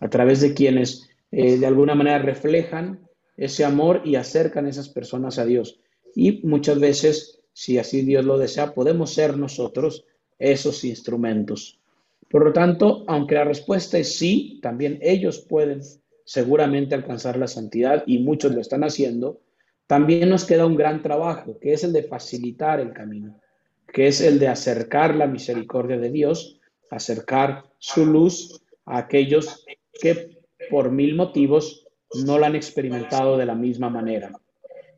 a 0.00 0.10
través 0.10 0.42
de 0.42 0.52
quienes 0.52 1.08
eh, 1.30 1.56
de 1.56 1.66
alguna 1.66 1.94
manera 1.94 2.18
reflejan 2.18 3.08
ese 3.36 3.64
amor 3.64 4.02
y 4.04 4.16
acercan 4.16 4.66
esas 4.66 4.88
personas 4.88 5.38
a 5.38 5.44
Dios. 5.44 5.80
Y 6.14 6.46
muchas 6.46 6.78
veces, 6.78 7.40
si 7.52 7.78
así 7.78 8.02
Dios 8.02 8.24
lo 8.24 8.38
desea, 8.38 8.74
podemos 8.74 9.14
ser 9.14 9.36
nosotros 9.36 10.04
esos 10.38 10.84
instrumentos. 10.84 11.78
Por 12.30 12.44
lo 12.44 12.52
tanto, 12.52 13.04
aunque 13.08 13.34
la 13.34 13.44
respuesta 13.44 13.98
es 13.98 14.16
sí, 14.16 14.58
también 14.62 14.98
ellos 15.02 15.40
pueden 15.40 15.82
seguramente 16.24 16.94
alcanzar 16.94 17.36
la 17.36 17.46
santidad 17.46 18.04
y 18.06 18.18
muchos 18.18 18.54
lo 18.54 18.60
están 18.60 18.84
haciendo, 18.84 19.40
también 19.86 20.30
nos 20.30 20.44
queda 20.44 20.66
un 20.66 20.76
gran 20.76 21.02
trabajo, 21.02 21.58
que 21.60 21.74
es 21.74 21.84
el 21.84 21.92
de 21.92 22.04
facilitar 22.04 22.80
el 22.80 22.92
camino, 22.92 23.38
que 23.92 24.06
es 24.06 24.20
el 24.20 24.38
de 24.38 24.48
acercar 24.48 25.14
la 25.14 25.26
misericordia 25.26 25.98
de 25.98 26.10
Dios, 26.10 26.60
acercar 26.90 27.64
su 27.78 28.06
luz 28.06 28.62
a 28.86 28.98
aquellos 28.98 29.64
que 30.00 30.38
por 30.70 30.90
mil 30.90 31.14
motivos 31.14 31.86
no 32.24 32.38
la 32.38 32.48
han 32.48 32.56
experimentado 32.56 33.36
de 33.36 33.46
la 33.46 33.54
misma 33.54 33.90
manera. 33.90 34.32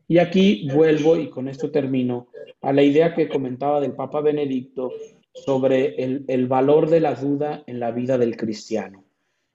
Y 0.07 0.19
aquí 0.19 0.67
vuelvo, 0.73 1.17
y 1.17 1.29
con 1.29 1.47
esto 1.47 1.71
termino, 1.71 2.27
a 2.61 2.73
la 2.73 2.83
idea 2.83 3.15
que 3.15 3.29
comentaba 3.29 3.79
del 3.81 3.93
Papa 3.93 4.21
Benedicto 4.21 4.91
sobre 5.33 5.95
el, 5.95 6.25
el 6.27 6.47
valor 6.47 6.89
de 6.89 6.99
la 6.99 7.15
duda 7.15 7.63
en 7.67 7.79
la 7.79 7.91
vida 7.91 8.17
del 8.17 8.37
cristiano, 8.37 9.03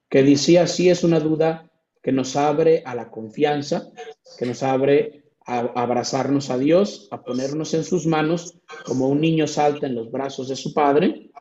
que 0.09 0.23
decía, 0.23 0.67
sí 0.67 0.89
es 0.89 1.03
una 1.03 1.19
duda 1.19 1.71
que 2.03 2.11
nos 2.11 2.35
abre 2.35 2.83
a 2.85 2.95
la 2.95 3.09
confianza, 3.09 3.91
que 4.37 4.45
nos 4.45 4.63
abre 4.63 5.23
a 5.45 5.59
abrazarnos 5.59 6.49
a 6.49 6.57
Dios, 6.57 7.07
a 7.11 7.23
ponernos 7.23 7.73
en 7.73 7.83
sus 7.83 8.05
manos, 8.05 8.57
como 8.85 9.07
un 9.07 9.21
niño 9.21 9.47
salta 9.47 9.87
en 9.87 9.95
los 9.95 10.11
brazos 10.11 10.49
de 10.49 10.55
su 10.55 10.73
padre. 10.73 11.31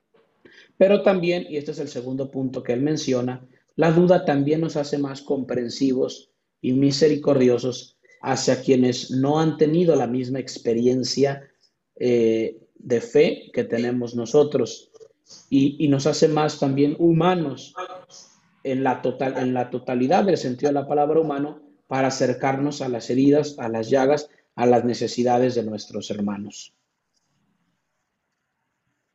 Pero 0.76 1.02
también, 1.02 1.46
y 1.48 1.56
este 1.56 1.72
es 1.72 1.78
el 1.78 1.88
segundo 1.88 2.30
punto 2.30 2.62
que 2.62 2.72
él 2.72 2.80
menciona, 2.80 3.46
la 3.80 3.92
duda 3.92 4.26
también 4.26 4.60
nos 4.60 4.76
hace 4.76 4.98
más 4.98 5.22
comprensivos 5.22 6.30
y 6.60 6.74
misericordiosos 6.74 7.96
hacia 8.20 8.60
quienes 8.60 9.10
no 9.10 9.40
han 9.40 9.56
tenido 9.56 9.96
la 9.96 10.06
misma 10.06 10.38
experiencia 10.38 11.48
eh, 11.96 12.60
de 12.74 13.00
fe 13.00 13.50
que 13.54 13.64
tenemos 13.64 14.14
nosotros 14.14 14.90
y, 15.48 15.82
y, 15.82 15.88
nos 15.88 16.06
hace 16.06 16.28
más 16.28 16.60
también 16.60 16.94
humanos 16.98 17.72
en 18.64 18.84
la, 18.84 19.00
total, 19.00 19.38
en 19.38 19.54
la 19.54 19.70
totalidad 19.70 20.24
del 20.24 20.36
sentido 20.36 20.68
de 20.68 20.74
la 20.74 20.86
palabra 20.86 21.18
humano 21.18 21.62
para 21.86 22.08
acercarnos 22.08 22.82
a 22.82 22.90
las 22.90 23.08
heridas, 23.08 23.58
a 23.58 23.70
las 23.70 23.88
llagas, 23.88 24.28
a 24.56 24.66
las 24.66 24.84
necesidades 24.84 25.54
de 25.54 25.62
nuestros 25.62 26.10
hermanos. 26.10 26.74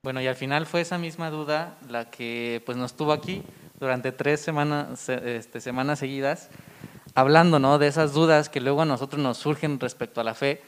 Bueno, 0.02 0.22
y 0.22 0.28
al 0.28 0.36
final 0.36 0.66
fue 0.66 0.82
esa 0.82 0.98
misma 0.98 1.30
duda 1.30 1.78
la 1.88 2.10
que 2.10 2.64
pues, 2.66 2.78
nos 2.78 2.96
tuvo 2.96 3.12
aquí 3.12 3.44
durante 3.80 4.12
tres 4.12 4.40
semanas, 4.42 5.10
este, 5.10 5.62
semanas 5.62 6.00
seguidas, 6.00 6.50
hablando 7.14 7.60
¿no? 7.60 7.78
de 7.78 7.88
esas 7.88 8.14
dudas 8.14 8.50
que 8.50 8.62
luego 8.62 8.82
a 8.82 8.86
nosotros 8.86 9.22
nos 9.22 9.38
surgen 9.38 9.80
respecto 9.80 10.22
a 10.22 10.24
la 10.24 10.34
fe 10.34 10.62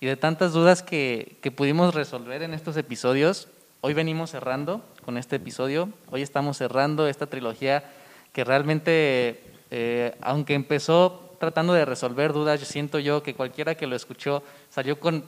y 0.00 0.06
de 0.06 0.16
tantas 0.16 0.52
dudas 0.52 0.82
que, 0.82 1.36
que 1.40 1.50
pudimos 1.50 1.94
resolver 1.94 2.42
en 2.42 2.54
estos 2.54 2.76
episodios. 2.76 3.48
Hoy 3.80 3.94
venimos 3.94 4.30
cerrando 4.30 4.82
con 5.04 5.18
este 5.18 5.36
episodio, 5.36 5.90
hoy 6.10 6.22
estamos 6.22 6.56
cerrando 6.56 7.06
esta 7.06 7.26
trilogía 7.26 7.84
que 8.32 8.44
realmente, 8.44 9.42
eh, 9.70 10.16
aunque 10.20 10.54
empezó 10.54 11.36
tratando 11.38 11.72
de 11.72 11.84
resolver 11.84 12.32
dudas, 12.32 12.60
yo 12.60 12.66
siento 12.66 12.98
yo 12.98 13.22
que 13.22 13.34
cualquiera 13.34 13.74
que 13.74 13.86
lo 13.86 13.94
escuchó 13.94 14.42
salió 14.70 14.98
con 14.98 15.24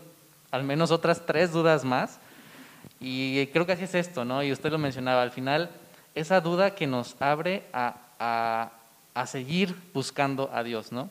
al 0.51 0.65
menos 0.65 0.91
otras 0.91 1.27
tres 1.27 1.53
dudas 1.53 1.85
más. 1.85 2.19
Y 3.01 3.47
creo 3.49 3.67
que 3.67 3.73
así 3.73 3.85
es 3.85 3.95
esto, 3.95 4.25
¿no? 4.25 4.43
Y 4.43 4.53
usted 4.53 4.71
lo 4.71 4.79
mencionaba, 4.79 5.23
al 5.23 5.31
final, 5.31 5.71
esa 6.17 6.41
duda 6.41 6.75
que 6.75 6.89
nos 6.89 7.15
abre 7.21 7.63
a, 7.73 7.97
a, 8.19 8.73
a 9.15 9.27
seguir 9.27 9.77
buscando 9.95 10.51
a 10.53 10.65
Dios, 10.65 10.91
¿no? 10.91 11.09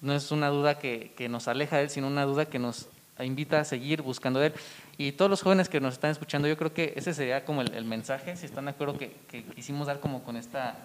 No 0.00 0.12
es 0.12 0.32
una 0.32 0.48
duda 0.48 0.78
que, 0.78 1.12
que, 1.16 1.28
nos 1.28 1.46
aleja 1.46 1.76
de 1.76 1.84
Él, 1.84 1.90
sino 1.90 2.08
una 2.08 2.24
duda 2.24 2.46
que 2.46 2.58
nos 2.58 2.88
invita 3.20 3.60
a 3.60 3.64
seguir 3.64 4.02
buscando 4.02 4.40
de 4.40 4.48
Él. 4.48 4.54
Y 4.96 5.12
todos 5.12 5.30
los 5.30 5.42
jóvenes 5.42 5.68
que 5.68 5.80
nos 5.80 5.94
están 5.94 6.10
escuchando, 6.10 6.48
yo 6.48 6.56
creo 6.56 6.74
que 6.74 6.92
ese 6.96 7.14
sería 7.14 7.44
como 7.44 7.62
el, 7.62 7.84
mensaje, 7.84 8.36
si 8.36 8.46
están 8.46 8.64
de 8.64 8.72
acuerdo, 8.72 8.98
que, 8.98 9.12
que 9.28 9.44
quisimos 9.44 9.86
dar 9.86 10.00
como 10.00 10.24
con 10.24 10.36
esta, 10.36 10.76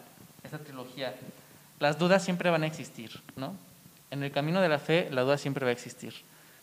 esta 0.44 0.60
trilogía 0.60 1.16
las 1.84 2.00
dudas 2.00 2.24
siempre 2.24 2.50
van 2.50 2.64
a 2.64 2.68
existir, 2.68 3.12
¿no? 3.36 3.58
En 4.10 4.24
el 4.24 4.32
camino 4.32 4.62
de 4.62 4.70
la 4.70 4.80
fe, 4.80 5.10
la 5.12 5.24
duda 5.24 5.38
siempre 5.38 5.66
va 5.66 5.70
a 5.70 5.74
existir. 5.74 6.14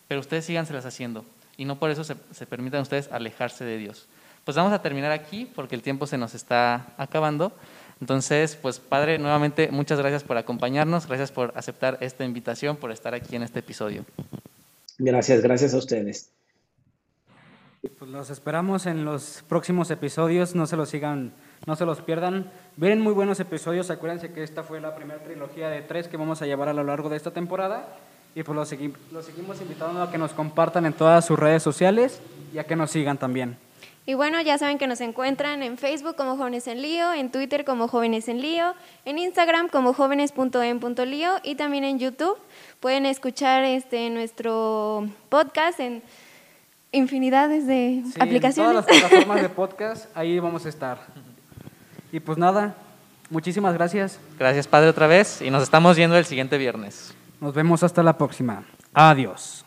Pero 0.08 0.20
ustedes 0.20 0.46
síganselas 0.46 0.86
haciendo 0.86 1.26
y 1.58 1.66
no 1.66 1.78
por 1.78 1.90
eso 1.90 2.04
se, 2.04 2.16
se 2.32 2.46
permitan 2.46 2.80
ustedes 2.80 3.12
alejarse 3.12 3.64
de 3.64 3.76
Dios. 3.76 4.06
Pues 4.44 4.56
vamos 4.56 4.72
a 4.72 4.82
terminar 4.82 5.12
aquí 5.12 5.50
porque 5.54 5.74
el 5.74 5.82
tiempo 5.82 6.06
se 6.06 6.18
nos 6.18 6.34
está 6.34 6.94
acabando. 6.96 7.52
Entonces, 8.00 8.56
pues 8.56 8.78
Padre, 8.78 9.18
nuevamente 9.18 9.70
muchas 9.70 9.98
gracias 9.98 10.24
por 10.24 10.38
acompañarnos, 10.38 11.06
gracias 11.06 11.30
por 11.30 11.52
aceptar 11.54 11.98
esta 12.00 12.24
invitación, 12.24 12.76
por 12.76 12.90
estar 12.90 13.14
aquí 13.14 13.36
en 13.36 13.42
este 13.42 13.58
episodio. 13.58 14.04
Gracias, 14.98 15.42
gracias 15.42 15.74
a 15.74 15.78
ustedes. 15.78 16.30
Pues 17.98 18.10
los 18.10 18.28
esperamos 18.28 18.84
en 18.86 19.06
los 19.06 19.42
próximos 19.48 19.90
episodios, 19.90 20.54
no 20.54 20.66
se 20.66 20.76
los 20.76 20.90
sigan, 20.90 21.32
no 21.66 21.76
se 21.76 21.86
los 21.86 22.00
pierdan. 22.00 22.50
Vienen 22.76 23.00
muy 23.00 23.14
buenos 23.14 23.40
episodios, 23.40 23.90
acuérdense 23.90 24.32
que 24.32 24.42
esta 24.42 24.62
fue 24.62 24.80
la 24.80 24.94
primera 24.94 25.22
trilogía 25.22 25.68
de 25.70 25.80
tres 25.80 26.08
que 26.08 26.18
vamos 26.18 26.42
a 26.42 26.46
llevar 26.46 26.68
a 26.68 26.74
lo 26.74 26.84
largo 26.84 27.08
de 27.08 27.16
esta 27.16 27.30
temporada. 27.30 27.96
Y 28.34 28.42
pues 28.42 28.54
los, 28.54 28.68
segui 28.68 28.92
los 29.12 29.24
seguimos 29.24 29.60
invitando 29.60 30.02
a 30.02 30.10
que 30.10 30.18
nos 30.18 30.32
compartan 30.32 30.86
en 30.86 30.92
todas 30.92 31.24
sus 31.24 31.38
redes 31.38 31.62
sociales 31.62 32.20
y 32.52 32.58
a 32.58 32.64
que 32.64 32.76
nos 32.76 32.90
sigan 32.90 33.18
también. 33.18 33.56
Y 34.10 34.14
bueno, 34.14 34.40
ya 34.40 34.58
saben 34.58 34.76
que 34.76 34.88
nos 34.88 35.00
encuentran 35.00 35.62
en 35.62 35.78
Facebook 35.78 36.16
como 36.16 36.36
Jóvenes 36.36 36.66
en 36.66 36.82
Lío, 36.82 37.12
en 37.14 37.30
Twitter 37.30 37.64
como 37.64 37.86
Jóvenes 37.86 38.26
en 38.26 38.40
Lío, 38.40 38.74
en 39.04 39.20
Instagram 39.20 39.68
como 39.68 39.92
jóvenes.en.lío 39.92 41.34
y 41.44 41.54
también 41.54 41.84
en 41.84 42.00
YouTube. 42.00 42.36
Pueden 42.80 43.06
escuchar 43.06 43.62
este 43.62 44.10
nuestro 44.10 45.08
podcast 45.28 45.78
en 45.78 46.02
infinidades 46.90 47.68
de 47.68 48.02
Sí, 48.04 48.20
aplicaciones. 48.20 48.78
En 48.78 48.82
todas 48.82 49.00
las 49.00 49.10
plataformas 49.10 49.42
de 49.42 49.48
podcast, 49.60 50.16
ahí 50.16 50.40
vamos 50.40 50.66
a 50.66 50.70
estar. 50.70 50.98
Y 52.10 52.18
pues 52.18 52.36
nada, 52.36 52.74
muchísimas 53.30 53.74
gracias. 53.74 54.18
Gracias 54.36 54.66
Padre 54.66 54.88
otra 54.88 55.06
vez 55.06 55.40
y 55.40 55.52
nos 55.52 55.62
estamos 55.62 55.96
viendo 55.96 56.16
el 56.16 56.24
siguiente 56.24 56.58
viernes. 56.58 57.14
Nos 57.40 57.54
vemos 57.54 57.84
hasta 57.84 58.02
la 58.02 58.18
próxima. 58.18 58.64
Adiós. 58.92 59.64